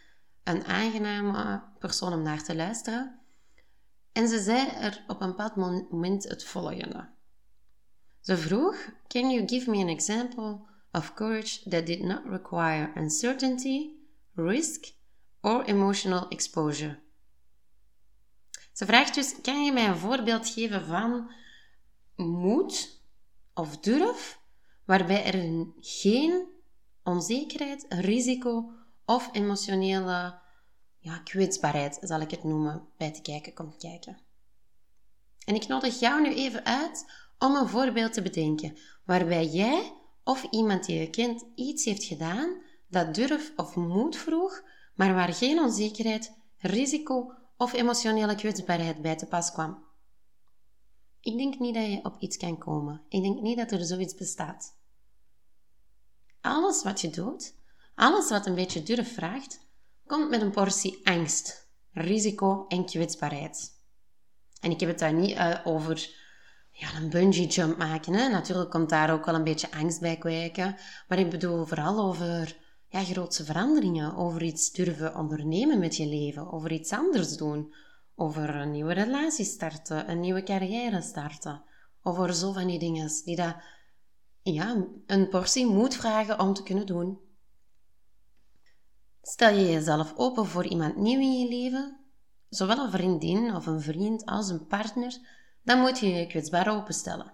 een 0.45 0.65
aangename 0.65 1.63
persoon 1.79 2.13
om 2.13 2.23
naar 2.23 2.43
te 2.43 2.55
luisteren. 2.55 3.19
En 4.13 4.29
ze 4.29 4.43
zei 4.43 4.69
er 4.69 5.05
op 5.07 5.21
een 5.21 5.29
bepaald 5.29 5.57
moment 5.91 6.25
het 6.29 6.45
volgende. 6.45 7.09
Ze 8.21 8.37
vroeg, 8.37 8.77
can 9.07 9.31
you 9.31 9.49
give 9.49 9.71
me 9.71 9.83
an 9.83 9.89
example 9.89 10.61
of 10.97 11.15
courage 11.15 11.63
that 11.71 11.87
did 11.87 12.03
not 12.03 12.25
require 12.27 12.93
uncertainty, 12.95 13.91
risk 14.35 14.85
or 15.43 15.65
emotional 15.65 16.29
exposure. 16.29 16.99
Ze 18.73 18.87
vraagt 18.87 19.15
dus: 19.15 19.41
kan 19.43 19.65
je 19.65 19.73
mij 19.73 19.89
een 19.89 19.97
voorbeeld 19.97 20.49
geven 20.49 20.85
van 20.85 21.31
moed 22.17 23.01
of 23.55 23.79
durf, 23.79 24.41
waarbij 24.85 25.25
er 25.25 25.67
geen 25.81 26.47
onzekerheid, 27.03 27.87
risico 27.89 28.71
of 29.05 29.29
emotionele 29.33 30.39
ja, 30.99 31.19
kwetsbaarheid, 31.19 31.99
zal 32.01 32.21
ik 32.21 32.31
het 32.31 32.45
noemen, 32.45 32.89
bij 32.97 33.11
te 33.11 33.23
kijken 33.23 33.55
komt 33.55 33.77
kijken. 33.77 34.19
En 35.45 35.55
ik 35.55 35.67
nodig 35.67 36.01
jou 36.01 36.21
nu 36.21 36.35
even 36.35 36.65
uit 36.65 37.13
om 37.39 37.55
een 37.55 37.69
voorbeeld 37.69 38.13
te 38.13 38.23
bedenken 38.23 38.77
waarbij 39.05 39.47
jij 39.47 39.93
of 40.27 40.47
iemand 40.51 40.85
die 40.85 40.99
je 40.99 41.11
kent 41.11 41.47
iets 41.55 41.85
heeft 41.85 42.05
gedaan 42.05 42.63
dat 42.89 43.15
durf 43.15 43.53
of 43.57 43.75
moed 43.75 44.17
vroeg, 44.17 44.63
maar 44.95 45.15
waar 45.15 45.35
geen 45.35 45.59
onzekerheid, 45.59 46.33
risico 46.59 47.33
of 47.57 47.73
emotionele 47.73 48.35
kwetsbaarheid 48.35 49.03
bij 49.03 49.17
te 49.17 49.27
pas 49.27 49.53
kwam. 49.53 49.85
Ik 51.21 51.37
denk 51.37 51.59
niet 51.59 51.75
dat 51.75 51.87
je 51.87 52.05
op 52.05 52.17
iets 52.19 52.37
kan 52.37 52.59
komen. 52.59 53.03
Ik 53.09 53.23
denk 53.23 53.41
niet 53.41 53.57
dat 53.57 53.71
er 53.71 53.85
zoiets 53.85 54.15
bestaat. 54.15 54.77
Alles 56.41 56.83
wat 56.83 57.01
je 57.01 57.11
doet, 57.11 57.55
alles 57.95 58.31
wat 58.31 58.47
een 58.47 58.55
beetje 58.55 58.83
durf 58.83 59.15
vraagt, 59.15 59.61
komt 60.07 60.31
met 60.31 60.43
een 60.43 60.51
portie 60.51 61.01
angst, 61.07 61.69
risico 61.93 62.67
en 62.69 62.85
kwetsbaarheid. 62.85 63.81
En 64.61 64.71
ik 64.71 64.81
heb 64.81 64.89
het 64.89 64.99
daar 64.99 65.15
niet 65.15 65.37
uh, 65.37 65.61
over 65.65 66.26
ja, 66.79 66.95
een 66.95 67.11
bungee 67.11 67.47
jump 67.47 67.77
maken. 67.79 68.13
Hè. 68.13 68.29
Natuurlijk 68.29 68.71
komt 68.71 68.89
daar 68.89 69.13
ook 69.13 69.25
wel 69.25 69.35
een 69.35 69.45
beetje 69.45 69.73
angst 69.73 70.01
bij 70.01 70.17
kwijken. 70.17 70.77
Maar 71.09 71.19
ik 71.19 71.31
bedoel 71.31 71.65
vooral 71.65 71.99
over 71.99 72.57
ja, 72.89 73.05
grootse 73.05 73.45
veranderingen. 73.45 74.17
Over 74.17 74.43
iets 74.43 74.73
durven 74.73 75.17
ondernemen 75.17 75.79
met 75.79 75.97
je 75.97 76.07
leven. 76.07 76.53
Over 76.53 76.73
iets 76.73 76.93
anders 76.93 77.37
doen. 77.37 77.75
Over 78.15 78.55
een 78.55 78.71
nieuwe 78.71 78.93
relatie 78.93 79.45
starten. 79.45 80.11
Een 80.11 80.21
nieuwe 80.21 80.43
carrière 80.43 81.01
starten. 81.01 81.63
Over 82.03 82.35
zo 82.35 82.53
van 82.53 82.67
die 82.67 82.79
dingen 82.79 83.11
die 83.25 83.37
dat, 83.37 83.57
ja, 84.43 84.87
een 85.07 85.29
portie 85.29 85.67
moed 85.67 85.95
vragen 85.95 86.41
om 86.41 86.55
te 86.55 86.63
kunnen 86.63 86.87
doen. 86.87 87.19
Stel 89.23 89.55
je 89.55 89.71
jezelf 89.71 90.13
open 90.17 90.47
voor 90.47 90.67
iemand 90.67 90.97
nieuw 90.97 91.21
in 91.21 91.39
je 91.39 91.49
leven, 91.49 91.99
zowel 92.49 92.79
een 92.79 92.91
vriendin 92.91 93.55
of 93.55 93.67
een 93.67 93.81
vriend 93.81 94.25
als 94.25 94.49
een 94.49 94.67
partner, 94.67 95.19
dan 95.67 95.81
moet 95.81 95.99
je 95.99 96.09
je 96.09 96.27
kwetsbaar 96.27 96.77
openstellen. 96.77 97.33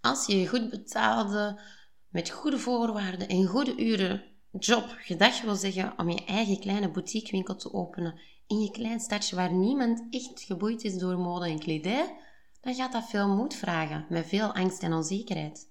Als 0.00 0.26
je 0.26 0.40
je 0.40 0.48
goed 0.48 0.70
betaalde, 0.70 1.60
met 2.08 2.30
goede 2.30 2.58
voorwaarden 2.58 3.28
en 3.28 3.46
goede 3.46 3.76
uren 3.76 4.22
job 4.58 4.96
gedag 4.98 5.42
wil 5.42 5.54
zeggen 5.54 5.98
om 5.98 6.10
je 6.10 6.24
eigen 6.24 6.60
kleine 6.60 6.90
boutiquewinkel 6.90 7.56
te 7.56 7.72
openen 7.72 8.20
in 8.46 8.60
je 8.60 8.70
klein 8.70 9.00
stadje 9.00 9.36
waar 9.36 9.52
niemand 9.52 10.06
echt 10.10 10.42
geboeid 10.42 10.84
is 10.84 10.98
door 10.98 11.18
mode 11.18 11.46
en 11.46 11.58
kledij, 11.58 12.16
dan 12.60 12.74
gaat 12.74 12.92
dat 12.92 13.08
veel 13.08 13.28
moed 13.28 13.54
vragen, 13.54 14.06
met 14.08 14.26
veel 14.26 14.54
angst 14.54 14.82
en 14.82 14.92
onzekerheid. 14.92 15.70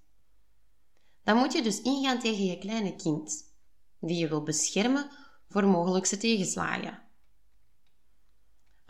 Dan 1.24 1.38
moet 1.38 1.54
je 1.54 1.62
dus 1.62 1.82
ingaan 1.82 2.20
tegen 2.20 2.46
je 2.46 2.58
kleine 2.58 2.96
kind, 2.96 3.54
die 4.00 4.18
je 4.18 4.28
wil 4.28 4.44
beschermen 4.44 5.10
voor 5.50 5.68
mogelijkse 5.68 6.18
tegenslagen. 6.18 7.09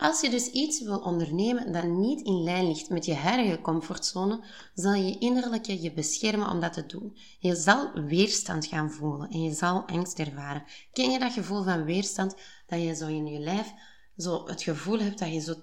Als 0.00 0.20
je 0.20 0.30
dus 0.30 0.50
iets 0.50 0.82
wil 0.82 0.98
ondernemen 0.98 1.72
dat 1.72 1.84
niet 1.84 2.20
in 2.20 2.42
lijn 2.42 2.66
ligt 2.66 2.88
met 2.88 3.04
je 3.04 3.14
huidige 3.14 3.60
comfortzone, 3.60 4.44
zal 4.74 4.94
je 4.94 5.18
innerlijke 5.18 5.82
je 5.82 5.92
beschermen 5.92 6.50
om 6.50 6.60
dat 6.60 6.72
te 6.72 6.86
doen. 6.86 7.16
Je 7.38 7.54
zal 7.54 7.92
weerstand 7.92 8.66
gaan 8.66 8.90
voelen 8.90 9.30
en 9.30 9.42
je 9.42 9.52
zal 9.52 9.86
angst 9.86 10.18
ervaren. 10.18 10.64
Ken 10.92 11.10
je 11.10 11.18
dat 11.18 11.32
gevoel 11.32 11.62
van 11.62 11.84
weerstand, 11.84 12.34
dat 12.66 12.82
je 12.82 12.94
zo 12.94 13.06
in 13.06 13.26
je 13.26 13.38
lijf 13.38 13.72
zo 14.16 14.46
het 14.46 14.62
gevoel 14.62 14.98
hebt 14.98 15.18
dat 15.18 15.32
je 15.32 15.40
zo 15.40 15.54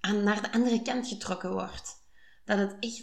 aan, 0.00 0.22
naar 0.22 0.42
de 0.42 0.52
andere 0.52 0.82
kant 0.82 1.08
getrokken 1.08 1.52
wordt? 1.52 2.00
Dat 2.44 2.58
het 2.58 2.76
echt 2.80 3.02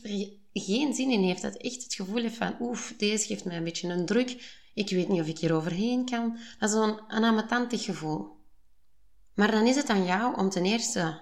geen 0.54 0.94
zin 0.94 1.12
in 1.12 1.24
heeft, 1.24 1.42
dat 1.42 1.54
je 1.54 1.60
echt 1.60 1.84
het 1.84 1.94
gevoel 1.94 2.22
heeft 2.22 2.38
van 2.38 2.56
oef, 2.60 2.94
deze 2.98 3.26
geeft 3.26 3.46
mij 3.46 3.58
een 3.58 3.64
beetje 3.64 3.88
een 3.88 4.06
druk, 4.06 4.60
ik 4.74 4.90
weet 4.90 5.08
niet 5.08 5.22
of 5.22 5.28
ik 5.28 5.40
hier 5.40 5.54
overheen 5.54 6.06
kan. 6.06 6.38
Dat 6.60 6.70
is 6.70 6.76
zo'n 6.76 7.10
amatantig 7.10 7.84
gevoel. 7.84 8.39
Maar 9.40 9.52
dan 9.52 9.68
is 9.68 9.76
het 9.76 9.90
aan 9.90 10.04
jou 10.04 10.38
om 10.38 10.50
ten 10.50 10.66
eerste 10.66 11.22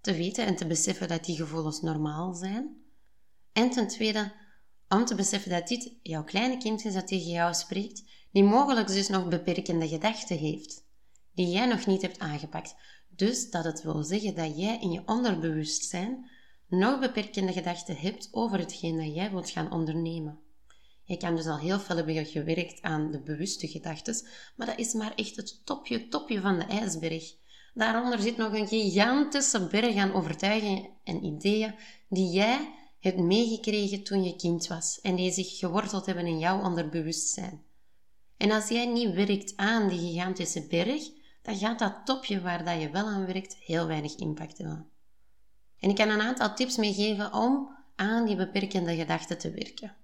te 0.00 0.14
weten 0.14 0.46
en 0.46 0.56
te 0.56 0.66
beseffen 0.66 1.08
dat 1.08 1.24
die 1.24 1.36
gevoelens 1.36 1.80
normaal 1.80 2.34
zijn. 2.34 2.76
En 3.52 3.70
ten 3.70 3.88
tweede 3.88 4.32
om 4.88 5.04
te 5.04 5.14
beseffen 5.14 5.50
dat 5.50 5.68
dit 5.68 5.92
jouw 6.02 6.24
kleine 6.24 6.56
kind 6.56 6.84
is 6.84 6.94
dat 6.94 7.06
tegen 7.06 7.30
jou 7.30 7.54
spreekt, 7.54 8.04
die 8.32 8.44
mogelijk 8.44 8.86
dus 8.86 9.08
nog 9.08 9.28
beperkende 9.28 9.88
gedachten 9.88 10.38
heeft, 10.38 10.84
die 11.34 11.48
jij 11.48 11.66
nog 11.66 11.86
niet 11.86 12.02
hebt 12.02 12.18
aangepakt. 12.18 12.74
Dus 13.08 13.50
dat 13.50 13.64
het 13.64 13.82
wil 13.82 14.02
zeggen 14.02 14.34
dat 14.34 14.58
jij 14.58 14.78
in 14.80 14.90
je 14.90 15.02
onderbewustzijn 15.06 16.30
nog 16.68 17.00
beperkende 17.00 17.52
gedachten 17.52 17.96
hebt 17.96 18.28
over 18.30 18.58
hetgeen 18.58 18.96
dat 18.96 19.14
jij 19.14 19.30
wilt 19.30 19.50
gaan 19.50 19.72
ondernemen. 19.72 20.40
Je 21.04 21.16
kan 21.16 21.36
dus 21.36 21.46
al 21.46 21.58
heel 21.58 21.80
veel 21.80 21.96
hebben 21.96 22.26
gewerkt 22.26 22.82
aan 22.82 23.10
de 23.10 23.20
bewuste 23.20 23.68
gedachten, 23.68 24.26
maar 24.56 24.66
dat 24.66 24.78
is 24.78 24.92
maar 24.92 25.14
echt 25.14 25.36
het 25.36 25.60
topje, 25.64 26.08
topje 26.08 26.40
van 26.40 26.58
de 26.58 26.64
ijsberg. 26.64 27.42
Daaronder 27.74 28.18
zit 28.18 28.36
nog 28.36 28.52
een 28.52 28.68
gigantische 28.68 29.66
berg 29.66 29.96
aan 29.96 30.12
overtuigingen 30.12 30.88
en 31.04 31.24
ideeën 31.24 31.74
die 32.08 32.30
jij 32.30 32.74
hebt 33.00 33.18
meegekregen 33.18 34.02
toen 34.02 34.24
je 34.24 34.36
kind 34.36 34.66
was 34.66 35.00
en 35.00 35.14
die 35.14 35.32
zich 35.32 35.58
geworteld 35.58 36.06
hebben 36.06 36.26
in 36.26 36.38
jouw 36.38 36.62
onderbewustzijn. 36.62 37.62
En 38.36 38.50
als 38.50 38.68
jij 38.68 38.86
niet 38.86 39.14
werkt 39.14 39.56
aan 39.56 39.88
die 39.88 39.98
gigantische 39.98 40.66
berg, 40.66 41.10
dan 41.42 41.56
gaat 41.56 41.78
dat 41.78 42.00
topje 42.04 42.40
waar 42.40 42.64
dat 42.64 42.80
je 42.80 42.90
wel 42.90 43.06
aan 43.06 43.26
werkt 43.26 43.56
heel 43.56 43.86
weinig 43.86 44.16
impact 44.16 44.58
hebben. 44.58 44.88
En 45.78 45.90
ik 45.90 45.96
kan 45.96 46.08
een 46.08 46.20
aantal 46.20 46.54
tips 46.54 46.76
meegeven 46.76 47.32
om 47.32 47.76
aan 47.96 48.26
die 48.26 48.36
beperkende 48.36 48.96
gedachten 48.96 49.38
te 49.38 49.50
werken. 49.50 49.96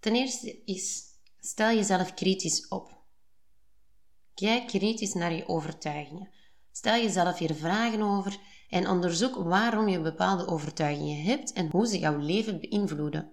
Ten 0.00 0.14
eerste 0.14 0.62
is, 0.64 1.02
stel 1.38 1.74
jezelf 1.74 2.14
kritisch 2.14 2.68
op. 2.68 2.96
Kijk 4.34 4.66
kritisch 4.66 5.14
naar 5.14 5.32
je 5.32 5.48
overtuigingen. 5.48 6.28
Stel 6.78 6.94
jezelf 6.94 7.38
hier 7.38 7.54
vragen 7.54 8.02
over 8.02 8.38
en 8.68 8.88
onderzoek 8.88 9.34
waarom 9.34 9.88
je 9.88 10.00
bepaalde 10.00 10.46
overtuigingen 10.46 11.22
hebt 11.22 11.52
en 11.52 11.70
hoe 11.70 11.86
ze 11.86 11.98
jouw 11.98 12.18
leven 12.18 12.60
beïnvloeden. 12.60 13.30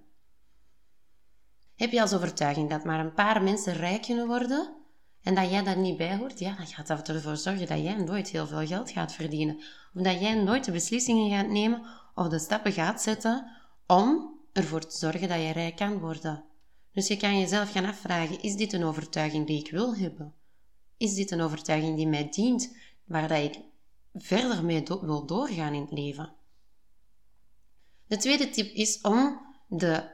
Heb 1.76 1.92
je 1.92 2.02
als 2.02 2.14
overtuiging 2.14 2.70
dat 2.70 2.84
maar 2.84 3.00
een 3.00 3.14
paar 3.14 3.44
mensen 3.44 3.74
rijk 3.74 4.02
kunnen 4.02 4.28
worden 4.28 4.76
en 5.22 5.36
dat 5.36 5.50
jij 5.50 5.64
daar 5.64 5.78
niet 5.78 5.98
bij 5.98 6.18
hoort, 6.18 6.40
ja, 6.40 6.56
dan 6.56 6.68
gaat 6.68 6.88
dat 6.88 7.10
ervoor 7.10 7.38
zorgen 7.38 7.68
dat 7.68 7.80
jij 7.80 7.96
nooit 7.96 8.30
heel 8.30 8.48
veel 8.48 8.66
geld 8.66 8.92
gaat 8.92 9.14
verdienen. 9.14 9.56
Of 9.94 10.02
dat 10.02 10.20
jij 10.20 10.36
nooit 10.36 10.66
de 10.66 10.72
beslissingen 10.72 11.30
gaat 11.30 11.50
nemen 11.50 11.86
of 12.16 12.28
de 12.28 12.40
stappen 12.40 12.72
gaat 12.72 13.02
zetten 13.02 13.52
om 13.88 14.40
ervoor 14.54 14.86
te 14.88 14.98
zorgen 14.98 15.28
dat 15.28 15.42
je 15.42 15.52
rijk 15.52 15.76
kan 15.76 16.00
worden. 16.00 16.44
Dus 16.92 17.08
je 17.08 17.18
kan 17.18 17.40
jezelf 17.40 17.72
gaan 17.72 17.86
afvragen, 17.86 18.42
is 18.42 18.56
dit 18.56 18.74
een 18.74 18.84
overtuiging 18.84 19.48
die 19.48 19.60
ik 19.60 19.72
wil 19.72 19.96
hebben? 19.96 20.34
Is 20.98 21.14
dit 21.14 21.32
een 21.32 21.42
overtuiging 21.42 21.96
die 21.96 22.08
mij 22.08 22.30
dient, 22.30 22.76
waar 23.06 23.28
dat 23.28 23.44
ik 23.44 23.60
verder 24.14 24.64
mee 24.64 24.84
wil 24.84 25.26
doorgaan 25.26 25.74
in 25.74 25.82
het 25.82 25.92
leven? 25.92 26.34
De 28.08 28.18
tweede 28.18 28.50
tip 28.50 28.74
is 28.74 29.02
om 29.02 29.40
de 29.68 30.14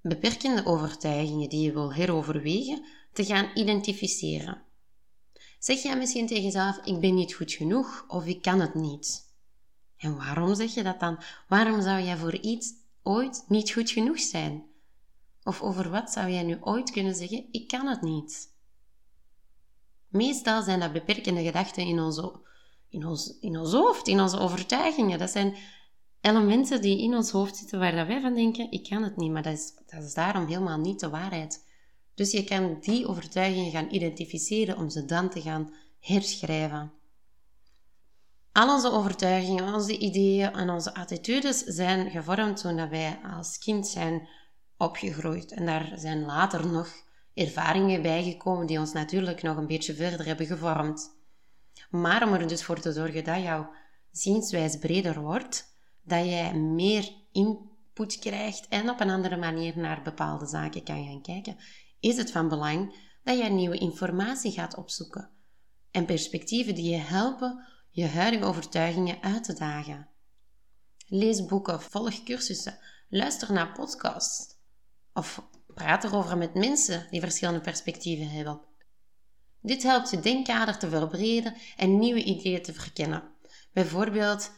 beperkende 0.00 0.66
overtuigingen 0.66 1.48
die 1.48 1.60
je 1.60 1.72
wil 1.72 1.92
heroverwegen 1.92 2.84
te 3.12 3.24
gaan 3.24 3.50
identificeren. 3.54 4.62
Zeg 5.58 5.82
jij 5.82 5.96
misschien 5.96 6.26
tegen 6.26 6.44
jezelf: 6.44 6.76
Ik 6.84 7.00
ben 7.00 7.14
niet 7.14 7.34
goed 7.34 7.52
genoeg 7.52 8.04
of 8.08 8.26
ik 8.26 8.42
kan 8.42 8.60
het 8.60 8.74
niet? 8.74 9.26
En 9.96 10.16
waarom 10.16 10.54
zeg 10.54 10.74
je 10.74 10.82
dat 10.82 11.00
dan? 11.00 11.22
Waarom 11.48 11.82
zou 11.82 12.02
jij 12.02 12.16
voor 12.16 12.36
iets 12.36 12.72
ooit 13.02 13.44
niet 13.48 13.70
goed 13.70 13.90
genoeg 13.90 14.20
zijn? 14.20 14.66
Of 15.42 15.62
over 15.62 15.90
wat 15.90 16.10
zou 16.10 16.30
jij 16.30 16.42
nu 16.42 16.56
ooit 16.60 16.90
kunnen 16.90 17.14
zeggen: 17.14 17.48
Ik 17.50 17.68
kan 17.68 17.86
het 17.86 18.02
niet? 18.02 18.56
Meestal 20.08 20.62
zijn 20.62 20.80
dat 20.80 20.92
beperkende 20.92 21.42
gedachten 21.42 21.86
in, 21.86 22.00
onze, 22.00 22.40
in, 22.88 23.06
ons, 23.06 23.38
in 23.40 23.58
ons 23.58 23.72
hoofd, 23.72 24.08
in 24.08 24.20
onze 24.20 24.38
overtuigingen. 24.38 25.18
Dat 25.18 25.30
zijn 25.30 25.56
elementen 26.20 26.80
die 26.80 27.02
in 27.02 27.14
ons 27.14 27.30
hoofd 27.30 27.56
zitten 27.56 27.78
waar 27.78 28.06
wij 28.06 28.20
van 28.20 28.34
denken: 28.34 28.70
Ik 28.70 28.88
kan 28.88 29.02
het 29.02 29.16
niet. 29.16 29.30
Maar 29.30 29.42
dat 29.42 29.52
is, 29.52 29.72
dat 29.86 30.02
is 30.02 30.14
daarom 30.14 30.46
helemaal 30.46 30.78
niet 30.78 31.00
de 31.00 31.08
waarheid. 31.08 31.66
Dus 32.14 32.30
je 32.30 32.44
kan 32.44 32.76
die 32.80 33.06
overtuigingen 33.06 33.70
gaan 33.70 33.90
identificeren 33.90 34.76
om 34.76 34.90
ze 34.90 35.04
dan 35.04 35.30
te 35.30 35.40
gaan 35.40 35.72
herschrijven. 36.00 36.92
Al 38.52 38.74
onze 38.74 38.90
overtuigingen, 38.90 39.74
onze 39.74 39.98
ideeën 39.98 40.52
en 40.52 40.70
onze 40.70 40.94
attitudes 40.94 41.58
zijn 41.58 42.10
gevormd 42.10 42.60
toen 42.60 42.88
wij 42.88 43.20
als 43.36 43.58
kind 43.58 43.86
zijn 43.86 44.28
opgegroeid. 44.76 45.52
En 45.52 45.66
daar 45.66 45.92
zijn 45.96 46.24
later 46.24 46.66
nog 46.66 46.88
ervaringen 47.38 48.02
bijgekomen 48.02 48.66
die 48.66 48.78
ons 48.78 48.92
natuurlijk 48.92 49.42
nog 49.42 49.56
een 49.56 49.66
beetje 49.66 49.94
verder 49.94 50.26
hebben 50.26 50.46
gevormd. 50.46 51.16
Maar 51.90 52.26
om 52.26 52.32
er 52.34 52.48
dus 52.48 52.64
voor 52.64 52.80
te 52.80 52.92
zorgen 52.92 53.24
dat 53.24 53.42
jouw 53.42 53.70
zienswijze 54.10 54.78
breder 54.78 55.20
wordt, 55.20 55.74
dat 56.02 56.24
jij 56.24 56.54
meer 56.54 57.12
input 57.32 58.18
krijgt 58.18 58.68
en 58.68 58.90
op 58.90 59.00
een 59.00 59.10
andere 59.10 59.36
manier 59.36 59.78
naar 59.78 60.02
bepaalde 60.02 60.46
zaken 60.46 60.84
kan 60.84 61.04
gaan 61.04 61.22
kijken, 61.22 61.56
is 62.00 62.16
het 62.16 62.30
van 62.30 62.48
belang 62.48 63.06
dat 63.22 63.38
jij 63.38 63.48
nieuwe 63.48 63.78
informatie 63.78 64.52
gaat 64.52 64.76
opzoeken. 64.76 65.30
en 65.90 66.04
perspectieven 66.04 66.74
die 66.74 66.90
je 66.90 66.96
helpen 66.96 67.66
je 67.90 68.06
huidige 68.06 68.44
overtuigingen 68.44 69.22
uit 69.22 69.44
te 69.44 69.54
dagen. 69.54 70.08
Lees 71.06 71.44
boeken, 71.46 71.82
volg 71.82 72.22
cursussen, 72.22 72.78
luister 73.08 73.52
naar 73.52 73.72
podcasts 73.72 74.56
of 75.12 75.48
praat 75.78 76.04
erover 76.04 76.38
met 76.38 76.54
mensen 76.54 77.06
die 77.10 77.20
verschillende 77.20 77.60
perspectieven 77.60 78.28
hebben. 78.28 78.60
Dit 79.60 79.82
helpt 79.82 80.10
je 80.10 80.20
denkkader 80.20 80.78
te 80.78 80.88
verbreden 80.88 81.54
en 81.76 81.98
nieuwe 81.98 82.22
ideeën 82.22 82.62
te 82.62 82.72
verkennen. 82.72 83.22
Bijvoorbeeld, 83.72 84.50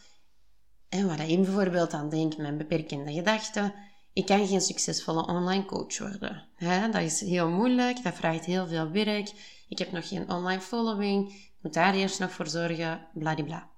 en 0.88 1.06
wat 1.06 1.20
ik 1.20 1.42
bijvoorbeeld 1.42 1.92
aan 1.92 2.08
denk 2.10 2.36
met 2.36 2.58
beperkende 2.58 3.12
gedachten, 3.12 3.74
ik 4.12 4.26
kan 4.26 4.46
geen 4.46 4.60
succesvolle 4.60 5.26
online 5.26 5.64
coach 5.64 5.98
worden. 5.98 6.48
dat 6.92 7.02
is 7.02 7.20
heel 7.20 7.48
moeilijk, 7.48 8.02
dat 8.02 8.14
vraagt 8.14 8.44
heel 8.44 8.66
veel 8.66 8.90
werk. 8.90 9.32
Ik 9.68 9.78
heb 9.78 9.92
nog 9.92 10.08
geen 10.08 10.30
online 10.30 10.60
following, 10.60 11.32
ik 11.32 11.58
moet 11.60 11.74
daar 11.74 11.94
eerst 11.94 12.18
nog 12.18 12.32
voor 12.32 12.48
zorgen, 12.48 13.06
bladibla. 13.14 13.68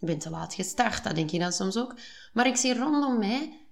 Ik 0.00 0.06
ben 0.06 0.18
te 0.18 0.30
laat 0.30 0.54
gestart, 0.54 1.04
dat 1.04 1.14
denk 1.14 1.30
je 1.30 1.38
dan 1.38 1.52
soms 1.52 1.76
ook. 1.76 1.94
Maar 2.32 2.46
ik 2.46 2.56
zie 2.56 2.78
rondom 2.78 3.18
mij 3.18 3.66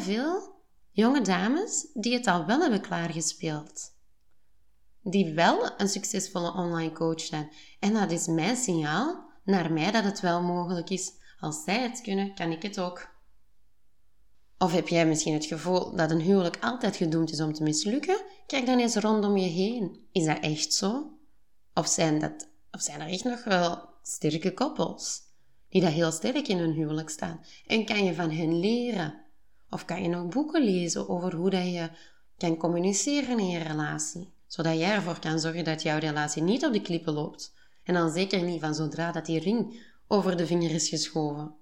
veel 0.00 0.53
jonge 0.94 1.20
dames 1.20 1.86
die 1.94 2.12
het 2.12 2.26
al 2.26 2.46
wel 2.46 2.60
hebben 2.60 2.80
klaargespeeld. 2.80 3.92
Die 5.02 5.34
wel 5.34 5.80
een 5.80 5.88
succesvolle 5.88 6.52
online 6.52 6.92
coach 6.92 7.20
zijn. 7.20 7.50
En 7.80 7.92
dat 7.92 8.10
is 8.10 8.26
mijn 8.26 8.56
signaal 8.56 9.30
naar 9.44 9.72
mij 9.72 9.90
dat 9.90 10.04
het 10.04 10.20
wel 10.20 10.42
mogelijk 10.42 10.90
is. 10.90 11.12
Als 11.40 11.62
zij 11.64 11.82
het 11.82 12.00
kunnen, 12.00 12.34
kan 12.34 12.52
ik 12.52 12.62
het 12.62 12.80
ook. 12.80 13.08
Of 14.58 14.72
heb 14.72 14.88
jij 14.88 15.06
misschien 15.06 15.34
het 15.34 15.44
gevoel 15.44 15.96
dat 15.96 16.10
een 16.10 16.20
huwelijk 16.20 16.58
altijd 16.60 16.96
gedoemd 16.96 17.30
is 17.30 17.40
om 17.40 17.52
te 17.52 17.62
mislukken? 17.62 18.24
Kijk 18.46 18.66
dan 18.66 18.78
eens 18.78 18.96
rondom 18.96 19.36
je 19.36 19.48
heen. 19.48 20.06
Is 20.12 20.24
dat 20.24 20.38
echt 20.40 20.72
zo? 20.72 21.18
Of 21.74 21.88
zijn, 21.88 22.18
dat, 22.18 22.48
of 22.70 22.80
zijn 22.80 23.00
er 23.00 23.08
echt 23.08 23.24
nog 23.24 23.44
wel 23.44 23.88
sterke 24.02 24.54
koppels 24.54 25.20
die 25.68 25.80
dat 25.80 25.92
heel 25.92 26.12
sterk 26.12 26.48
in 26.48 26.58
hun 26.58 26.72
huwelijk 26.72 27.10
staan? 27.10 27.40
En 27.66 27.84
kan 27.84 28.04
je 28.04 28.14
van 28.14 28.30
hen 28.30 28.58
leren? 28.60 29.23
Of 29.74 29.84
kan 29.84 30.02
je 30.02 30.08
nog 30.08 30.28
boeken 30.28 30.64
lezen 30.64 31.08
over 31.08 31.34
hoe 31.34 31.50
dat 31.50 31.64
je 31.64 31.90
kan 32.36 32.56
communiceren 32.56 33.38
in 33.38 33.48
je 33.48 33.58
relatie? 33.58 34.32
Zodat 34.46 34.78
jij 34.78 34.90
ervoor 34.90 35.18
kan 35.18 35.40
zorgen 35.40 35.64
dat 35.64 35.82
jouw 35.82 35.98
relatie 35.98 36.42
niet 36.42 36.64
op 36.64 36.72
de 36.72 36.82
klippen 36.82 37.12
loopt. 37.12 37.54
En 37.84 37.94
dan 37.94 38.10
zeker 38.10 38.42
niet 38.42 38.60
van 38.60 38.74
zodra 38.74 39.12
dat 39.12 39.26
die 39.26 39.40
ring 39.40 39.82
over 40.08 40.36
de 40.36 40.46
vinger 40.46 40.70
is 40.70 40.88
geschoven. 40.88 41.54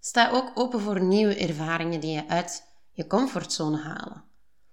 Sta 0.00 0.30
ook 0.30 0.50
open 0.54 0.80
voor 0.80 1.02
nieuwe 1.02 1.34
ervaringen 1.34 2.00
die 2.00 2.12
je 2.12 2.28
uit 2.28 2.62
je 2.92 3.06
comfortzone 3.06 3.78
halen. 3.78 4.24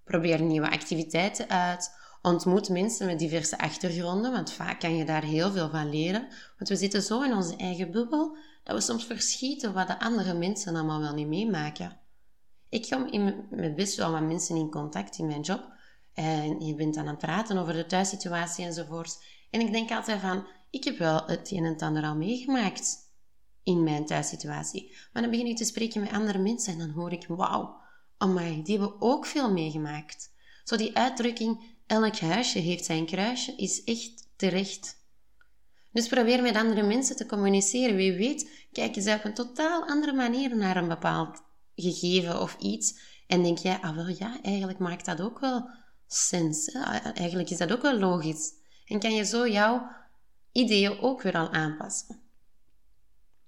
Probeer 0.04 0.41
nieuwe 0.41 0.69
activiteiten 0.69 1.50
uit. 1.50 1.91
Ontmoet 2.21 2.69
mensen 2.69 3.06
met 3.06 3.19
diverse 3.19 3.58
achtergronden, 3.58 4.32
want 4.32 4.52
vaak 4.52 4.80
kan 4.80 4.95
je 4.95 5.06
daar 5.06 5.24
heel 5.24 5.52
veel 5.52 5.69
van 5.69 5.89
leren. 5.89 6.28
Want 6.58 6.69
we 6.69 6.76
zitten 6.76 7.02
zo 7.02 7.21
in 7.21 7.34
onze 7.34 7.56
eigen 7.56 7.91
bubbel 7.91 8.38
dat 8.63 8.76
we 8.76 8.82
soms 8.82 9.06
verschieten 9.06 9.74
wat 9.74 9.88
de 9.88 10.00
andere 10.00 10.34
mensen 10.34 10.76
allemaal 10.76 11.00
wel 11.00 11.13
niet 11.13 11.28
meemaken. 11.28 12.00
Ik 12.71 12.89
kom 12.89 13.05
in, 13.07 13.45
met 13.49 13.75
best 13.75 13.95
wel 13.97 14.12
wat 14.12 14.21
mensen 14.21 14.55
in 14.55 14.71
contact 14.71 15.17
in 15.17 15.27
mijn 15.27 15.41
job. 15.41 15.73
En 16.13 16.60
je 16.65 16.75
bent 16.75 16.93
dan 16.93 17.03
aan 17.03 17.10
het 17.10 17.17
praten 17.17 17.57
over 17.57 17.73
de 17.73 17.86
thuissituatie 17.86 18.65
enzovoort. 18.65 19.23
En 19.49 19.60
ik 19.60 19.71
denk 19.71 19.91
altijd 19.91 20.19
van, 20.19 20.47
ik 20.69 20.84
heb 20.84 20.97
wel 20.97 21.25
het 21.25 21.51
een 21.51 21.65
en 21.65 21.71
het 21.71 21.81
ander 21.81 22.03
al 22.03 22.15
meegemaakt 22.15 22.97
in 23.63 23.84
mijn 23.84 24.05
thuissituatie. 24.05 24.95
Maar 25.13 25.21
dan 25.21 25.31
begin 25.31 25.45
ik 25.47 25.57
te 25.57 25.65
spreken 25.65 26.01
met 26.01 26.12
andere 26.12 26.39
mensen 26.39 26.73
en 26.73 26.79
dan 26.79 26.89
hoor 26.89 27.12
ik, 27.12 27.27
wauw, 27.27 27.81
amai, 28.17 28.63
die 28.63 28.77
hebben 28.77 29.01
ook 29.01 29.25
veel 29.25 29.51
meegemaakt. 29.51 30.34
Zo 30.63 30.75
die 30.75 30.97
uitdrukking, 30.97 31.75
elk 31.88 32.17
huisje 32.17 32.60
heeft 32.60 32.86
zijn 32.86 33.05
kruisje, 33.05 33.55
is 33.55 33.84
echt 33.84 34.29
terecht. 34.36 34.99
Dus 35.91 36.07
probeer 36.07 36.41
met 36.41 36.55
andere 36.55 36.84
mensen 36.84 37.15
te 37.15 37.25
communiceren. 37.25 37.95
Wie 37.95 38.13
weet, 38.13 38.67
kijken 38.71 39.01
ze 39.01 39.13
op 39.13 39.23
een 39.23 39.34
totaal 39.34 39.88
andere 39.88 40.13
manier 40.13 40.57
naar 40.57 40.77
een 40.77 40.88
bepaald 40.88 41.49
gegeven 41.81 42.41
of 42.41 42.55
iets. 42.59 42.99
En 43.27 43.43
denk 43.43 43.57
jij, 43.57 43.79
ah 43.81 43.95
wel 43.95 44.07
ja, 44.07 44.41
eigenlijk 44.41 44.79
maakt 44.79 45.05
dat 45.05 45.21
ook 45.21 45.39
wel 45.39 45.69
sens. 46.07 46.71
Eigenlijk 47.13 47.49
is 47.49 47.57
dat 47.57 47.71
ook 47.71 47.81
wel 47.81 47.99
logisch. 47.99 48.53
En 48.85 48.99
kan 48.99 49.15
je 49.15 49.25
zo 49.25 49.47
jouw 49.47 49.89
ideeën 50.51 50.99
ook 50.99 51.21
weer 51.21 51.37
al 51.37 51.51
aanpassen. 51.51 52.19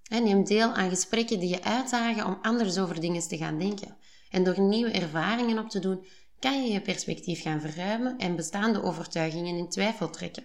En 0.09 0.23
neem 0.23 0.43
deel 0.43 0.73
aan 0.73 0.89
gesprekken 0.89 1.39
die 1.39 1.49
je 1.49 1.63
uitdagen 1.63 2.25
om 2.25 2.37
anders 2.41 2.77
over 2.77 2.99
dingen 2.99 3.27
te 3.27 3.37
gaan 3.37 3.59
denken. 3.59 3.97
En 4.29 4.43
door 4.43 4.59
nieuwe 4.59 4.91
ervaringen 4.91 5.59
op 5.59 5.69
te 5.69 5.79
doen, 5.79 6.05
kan 6.39 6.63
je 6.63 6.71
je 6.71 6.81
perspectief 6.81 7.41
gaan 7.41 7.61
verruimen 7.61 8.17
en 8.17 8.35
bestaande 8.35 8.83
overtuigingen 8.83 9.57
in 9.57 9.69
twijfel 9.69 10.09
trekken. 10.09 10.43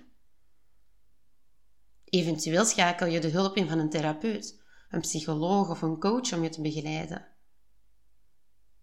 Eventueel 2.04 2.64
schakel 2.64 3.06
je 3.06 3.20
de 3.20 3.28
hulp 3.28 3.56
in 3.56 3.68
van 3.68 3.78
een 3.78 3.90
therapeut, 3.90 4.60
een 4.90 5.00
psycholoog 5.00 5.70
of 5.70 5.82
een 5.82 6.00
coach 6.00 6.32
om 6.32 6.42
je 6.42 6.48
te 6.48 6.60
begeleiden. 6.60 7.26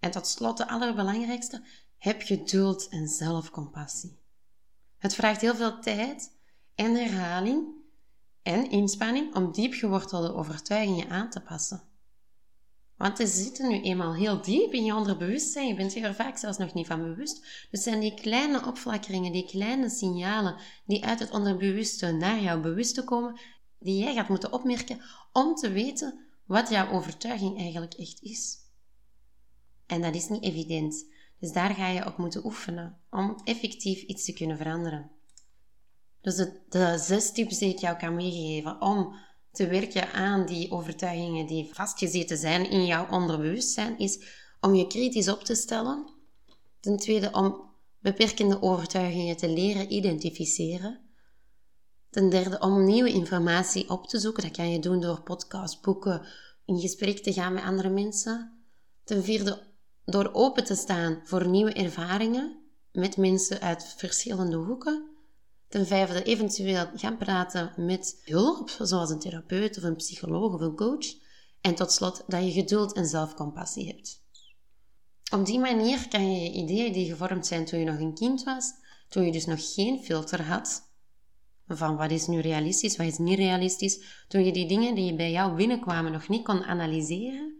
En 0.05 0.11
tot 0.11 0.27
slot 0.27 0.57
de 0.57 0.67
allerbelangrijkste, 0.67 1.61
heb 1.97 2.21
geduld 2.21 2.87
en 2.89 3.07
zelfcompassie. 3.07 4.19
Het 4.97 5.15
vraagt 5.15 5.41
heel 5.41 5.55
veel 5.55 5.79
tijd 5.79 6.31
en 6.75 6.95
herhaling 6.95 7.67
en 8.41 8.69
inspanning 8.69 9.35
om 9.35 9.51
diep 9.51 9.73
gewortelde 9.73 10.33
overtuigingen 10.33 11.09
aan 11.09 11.29
te 11.29 11.41
passen. 11.41 11.83
Want 12.97 13.17
ze 13.17 13.27
zitten 13.27 13.67
nu 13.67 13.81
eenmaal 13.81 14.15
heel 14.15 14.41
diep 14.41 14.73
in 14.73 14.83
je 14.83 14.95
onderbewustzijn. 14.95 15.67
Je 15.67 15.75
bent 15.75 15.93
je 15.93 16.01
er 16.01 16.15
vaak 16.15 16.37
zelfs 16.37 16.57
nog 16.57 16.73
niet 16.73 16.87
van 16.87 17.01
bewust. 17.01 17.67
Dus 17.71 17.83
zijn 17.83 17.99
die 17.99 18.13
kleine 18.13 18.65
opflakkeringen, 18.65 19.31
die 19.31 19.47
kleine 19.47 19.89
signalen 19.89 20.55
die 20.85 21.05
uit 21.05 21.19
het 21.19 21.31
onderbewuste 21.31 22.11
naar 22.11 22.41
jouw 22.41 22.59
bewuste 22.59 23.03
komen, 23.03 23.39
die 23.79 24.03
jij 24.03 24.13
gaat 24.13 24.29
moeten 24.29 24.53
opmerken 24.53 25.01
om 25.31 25.55
te 25.55 25.71
weten 25.71 26.25
wat 26.45 26.69
jouw 26.69 26.91
overtuiging 26.91 27.57
eigenlijk 27.57 27.93
echt 27.93 28.21
is. 28.21 28.63
En 29.85 30.01
dat 30.01 30.15
is 30.15 30.29
niet 30.29 30.43
evident. 30.43 31.05
Dus 31.39 31.51
daar 31.51 31.73
ga 31.73 31.87
je 31.87 32.05
op 32.05 32.17
moeten 32.17 32.45
oefenen 32.45 32.97
om 33.09 33.41
effectief 33.43 34.01
iets 34.01 34.25
te 34.25 34.33
kunnen 34.33 34.57
veranderen. 34.57 35.11
Dus 36.21 36.35
de, 36.35 36.61
de 36.69 36.97
zes 36.97 37.31
tips 37.31 37.57
die 37.57 37.69
ik 37.69 37.79
jou 37.79 37.97
kan 37.97 38.15
meegeven 38.15 38.81
om 38.81 39.15
te 39.51 39.67
werken 39.67 40.11
aan 40.13 40.45
die 40.45 40.71
overtuigingen 40.71 41.47
die 41.47 41.73
vastgezeten 41.73 42.37
zijn 42.37 42.69
in 42.69 42.85
jouw 42.85 43.09
onderbewustzijn, 43.09 43.97
is 43.97 44.19
om 44.59 44.75
je 44.75 44.87
kritisch 44.87 45.29
op 45.29 45.43
te 45.43 45.55
stellen. 45.55 46.13
Ten 46.79 46.97
tweede, 46.97 47.31
om 47.31 47.69
beperkende 47.99 48.61
overtuigingen 48.61 49.37
te 49.37 49.49
leren 49.49 49.93
identificeren. 49.93 50.99
Ten 52.09 52.29
derde, 52.29 52.59
om 52.59 52.85
nieuwe 52.85 53.11
informatie 53.11 53.89
op 53.89 54.07
te 54.07 54.19
zoeken. 54.19 54.43
Dat 54.43 54.51
kan 54.51 54.71
je 54.71 54.79
doen 54.79 55.01
door 55.01 55.21
podcasts, 55.21 55.79
boeken, 55.79 56.25
in 56.65 56.79
gesprek 56.79 57.17
te 57.17 57.33
gaan 57.33 57.53
met 57.53 57.63
andere 57.63 57.89
mensen. 57.89 58.63
Ten 59.03 59.23
vierde, 59.23 59.74
door 60.05 60.29
open 60.33 60.63
te 60.63 60.75
staan 60.75 61.21
voor 61.23 61.47
nieuwe 61.47 61.73
ervaringen 61.73 62.57
met 62.91 63.17
mensen 63.17 63.61
uit 63.61 63.93
verschillende 63.97 64.55
hoeken. 64.55 65.09
Ten 65.67 65.87
vijfde, 65.87 66.23
eventueel 66.23 66.89
gaan 66.95 67.17
praten 67.17 67.73
met 67.77 68.21
hulp, 68.23 68.69
zoals 68.81 69.09
een 69.09 69.19
therapeut 69.19 69.77
of 69.77 69.83
een 69.83 69.95
psycholoog 69.95 70.53
of 70.53 70.61
een 70.61 70.75
coach. 70.75 71.05
En 71.61 71.75
tot 71.75 71.91
slot, 71.91 72.23
dat 72.27 72.43
je 72.43 72.51
geduld 72.51 72.93
en 72.93 73.05
zelfcompassie 73.05 73.87
hebt. 73.87 74.23
Op 75.31 75.45
die 75.45 75.59
manier 75.59 76.07
kan 76.07 76.31
je 76.31 76.41
je 76.41 76.51
ideeën 76.51 76.93
die 76.93 77.09
gevormd 77.09 77.47
zijn 77.47 77.65
toen 77.65 77.79
je 77.79 77.85
nog 77.85 77.99
een 77.99 78.15
kind 78.15 78.43
was, 78.43 78.71
toen 79.09 79.25
je 79.25 79.31
dus 79.31 79.45
nog 79.45 79.73
geen 79.73 80.03
filter 80.03 80.41
had, 80.41 80.89
van 81.67 81.95
wat 81.95 82.11
is 82.11 82.27
nu 82.27 82.39
realistisch, 82.39 82.97
wat 82.97 83.07
is 83.07 83.17
niet 83.17 83.37
realistisch, 83.37 84.25
toen 84.27 84.45
je 84.45 84.51
die 84.51 84.67
dingen 84.67 84.95
die 84.95 85.15
bij 85.15 85.31
jou 85.31 85.55
binnenkwamen 85.55 86.11
nog 86.11 86.27
niet 86.27 86.43
kon 86.43 86.63
analyseren, 86.63 87.54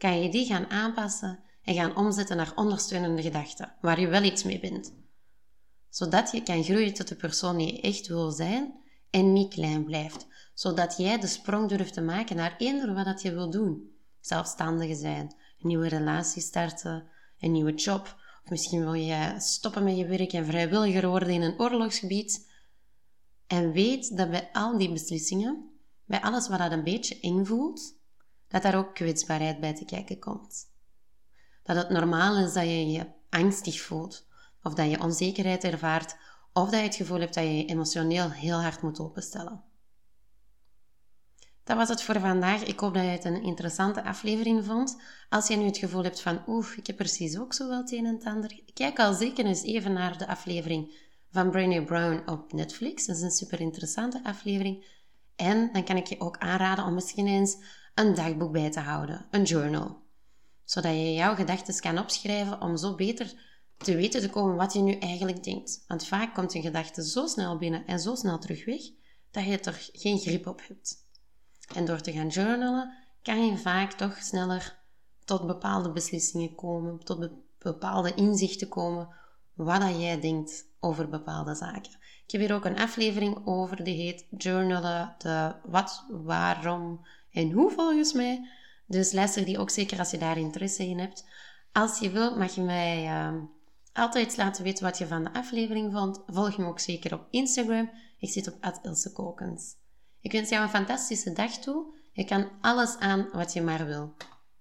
kan 0.00 0.22
je 0.22 0.30
die 0.30 0.46
gaan 0.46 0.70
aanpassen 0.70 1.38
en 1.62 1.74
gaan 1.74 1.96
omzetten 1.96 2.36
naar 2.36 2.52
ondersteunende 2.54 3.22
gedachten, 3.22 3.74
waar 3.80 4.00
je 4.00 4.08
wel 4.08 4.22
iets 4.22 4.42
mee 4.42 4.60
bent 4.60 4.92
zodat 5.90 6.30
je 6.30 6.42
kan 6.42 6.64
groeien 6.64 6.94
tot 6.94 7.08
de 7.08 7.14
persoon 7.14 7.56
die 7.56 7.74
je 7.74 7.80
echt 7.80 8.06
wil 8.06 8.30
zijn 8.30 8.74
en 9.10 9.32
niet 9.32 9.54
klein 9.54 9.84
blijft, 9.84 10.26
zodat 10.54 10.96
jij 10.96 11.18
de 11.18 11.26
sprong 11.26 11.68
durft 11.68 11.92
te 11.92 12.00
maken 12.00 12.36
naar 12.36 12.54
eender 12.58 12.94
wat 12.94 13.04
dat 13.04 13.22
je 13.22 13.34
wil 13.34 13.50
doen. 13.50 13.90
Zelfstandige 14.20 14.94
zijn, 14.94 15.34
een 15.60 15.68
nieuwe 15.68 15.88
relatie 15.88 16.42
starten, 16.42 17.08
een 17.38 17.52
nieuwe 17.52 17.74
job, 17.74 18.16
of 18.44 18.50
misschien 18.50 18.80
wil 18.80 18.94
je 18.94 19.34
stoppen 19.38 19.84
met 19.84 19.96
je 19.96 20.06
werk 20.06 20.32
en 20.32 20.46
vrijwilliger 20.46 21.08
worden 21.08 21.28
in 21.28 21.42
een 21.42 21.60
oorlogsgebied. 21.60 22.48
En 23.46 23.72
weet 23.72 24.16
dat 24.16 24.30
bij 24.30 24.48
al 24.52 24.78
die 24.78 24.92
beslissingen, 24.92 25.70
bij 26.04 26.20
alles 26.20 26.48
wat 26.48 26.58
dat 26.58 26.72
een 26.72 26.84
beetje 26.84 27.20
invult, 27.20 27.98
dat 28.50 28.62
daar 28.62 28.76
ook 28.76 28.94
kwetsbaarheid 28.94 29.60
bij 29.60 29.74
te 29.74 29.84
kijken 29.84 30.18
komt. 30.18 30.68
Dat 31.62 31.76
het 31.76 31.90
normaal 31.90 32.36
is 32.36 32.52
dat 32.52 32.64
je 32.64 32.90
je 32.90 33.06
angstig 33.28 33.80
voelt, 33.80 34.26
of 34.62 34.74
dat 34.74 34.90
je 34.90 35.00
onzekerheid 35.02 35.64
ervaart, 35.64 36.16
of 36.52 36.70
dat 36.70 36.78
je 36.78 36.86
het 36.86 36.94
gevoel 36.94 37.20
hebt 37.20 37.34
dat 37.34 37.44
je 37.44 37.56
je 37.56 37.64
emotioneel 37.64 38.30
heel 38.30 38.60
hard 38.60 38.82
moet 38.82 39.00
openstellen. 39.00 39.62
Dat 41.64 41.76
was 41.76 41.88
het 41.88 42.02
voor 42.02 42.20
vandaag. 42.20 42.62
Ik 42.62 42.80
hoop 42.80 42.94
dat 42.94 43.02
je 43.02 43.08
het 43.08 43.24
een 43.24 43.42
interessante 43.42 44.04
aflevering 44.04 44.64
vond. 44.64 45.00
Als 45.28 45.48
je 45.48 45.56
nu 45.56 45.64
het 45.64 45.78
gevoel 45.78 46.02
hebt 46.02 46.20
van, 46.20 46.42
oeh, 46.46 46.76
ik 46.76 46.86
heb 46.86 46.96
precies 46.96 47.38
ook 47.38 47.54
zo 47.54 47.68
wel 47.68 47.78
het 47.78 47.92
een 47.92 48.06
en 48.06 48.14
het 48.14 48.24
ander, 48.24 48.62
kijk 48.74 48.98
al 48.98 49.14
zeker 49.14 49.44
eens 49.44 49.62
even 49.62 49.92
naar 49.92 50.18
de 50.18 50.26
aflevering 50.26 51.08
van 51.30 51.50
Brené 51.50 51.84
Brown 51.84 52.30
op 52.30 52.52
Netflix. 52.52 53.06
Dat 53.06 53.16
is 53.16 53.22
een 53.22 53.30
super 53.30 53.60
interessante 53.60 54.20
aflevering. 54.24 54.98
En 55.36 55.72
dan 55.72 55.84
kan 55.84 55.96
ik 55.96 56.06
je 56.06 56.20
ook 56.20 56.38
aanraden 56.38 56.84
om 56.84 56.94
misschien 56.94 57.26
eens 57.26 57.56
een 58.00 58.14
dagboek 58.14 58.52
bij 58.52 58.70
te 58.70 58.80
houden, 58.80 59.26
een 59.30 59.42
journal. 59.42 60.02
Zodat 60.64 60.92
je 60.92 61.14
jouw 61.14 61.34
gedachten 61.34 61.80
kan 61.80 61.98
opschrijven 61.98 62.60
om 62.60 62.76
zo 62.76 62.94
beter 62.94 63.34
te 63.76 63.94
weten 63.94 64.20
te 64.20 64.30
komen 64.30 64.56
wat 64.56 64.72
je 64.72 64.80
nu 64.80 64.92
eigenlijk 64.92 65.44
denkt. 65.44 65.84
Want 65.86 66.06
vaak 66.06 66.34
komt 66.34 66.54
een 66.54 66.62
gedachte 66.62 67.08
zo 67.08 67.26
snel 67.26 67.58
binnen 67.58 67.86
en 67.86 68.00
zo 68.00 68.14
snel 68.14 68.38
terug 68.38 68.64
weg, 68.64 68.80
dat 69.30 69.44
je 69.44 69.58
er 69.58 69.88
geen 69.92 70.18
grip 70.18 70.46
op 70.46 70.60
hebt. 70.68 71.06
En 71.74 71.84
door 71.84 72.00
te 72.00 72.12
gaan 72.12 72.28
journalen, 72.28 72.94
kan 73.22 73.46
je 73.46 73.56
vaak 73.56 73.92
toch 73.92 74.16
sneller 74.22 74.78
tot 75.24 75.46
bepaalde 75.46 75.92
beslissingen 75.92 76.54
komen, 76.54 76.98
tot 76.98 77.30
bepaalde 77.58 78.14
inzichten 78.14 78.68
komen, 78.68 79.08
wat 79.54 79.80
dat 79.80 80.00
jij 80.00 80.20
denkt 80.20 80.64
over 80.80 81.08
bepaalde 81.08 81.54
zaken. 81.54 81.92
Ik 82.24 82.30
heb 82.30 82.40
hier 82.40 82.54
ook 82.54 82.64
een 82.64 82.78
aflevering 82.78 83.46
over, 83.46 83.84
die 83.84 83.96
heet 83.96 84.26
Journalen, 84.30 85.14
de 85.18 85.54
wat, 85.64 86.04
waarom 86.08 87.06
en 87.32 87.50
hoe 87.50 87.70
volgens 87.70 88.12
mij. 88.12 88.48
Dus 88.86 89.12
luister 89.12 89.44
die 89.44 89.58
ook 89.58 89.70
zeker 89.70 89.98
als 89.98 90.10
je 90.10 90.18
daar 90.18 90.38
interesse 90.38 90.86
in 90.86 90.98
hebt. 90.98 91.24
Als 91.72 91.98
je 91.98 92.10
wilt, 92.10 92.36
mag 92.36 92.54
je 92.54 92.60
mij 92.60 93.04
uh, 93.04 93.42
altijd 93.92 94.36
laten 94.36 94.64
weten 94.64 94.84
wat 94.84 94.98
je 94.98 95.06
van 95.06 95.24
de 95.24 95.32
aflevering 95.32 95.92
vond. 95.92 96.22
Volg 96.26 96.58
me 96.58 96.66
ook 96.66 96.80
zeker 96.80 97.14
op 97.14 97.26
Instagram. 97.30 97.90
Ik 98.18 98.30
zit 98.30 98.52
op 98.52 98.78
@ilsekokens. 98.82 99.74
Ik 100.20 100.32
wens 100.32 100.48
jou 100.48 100.62
een 100.62 100.68
fantastische 100.68 101.32
dag 101.32 101.50
toe. 101.50 101.94
Je 102.12 102.24
kan 102.24 102.48
alles 102.60 102.96
aan 102.98 103.28
wat 103.32 103.52
je 103.52 103.62
maar 103.62 103.86
wil. 103.86 104.14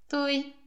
Doei! 0.08 0.59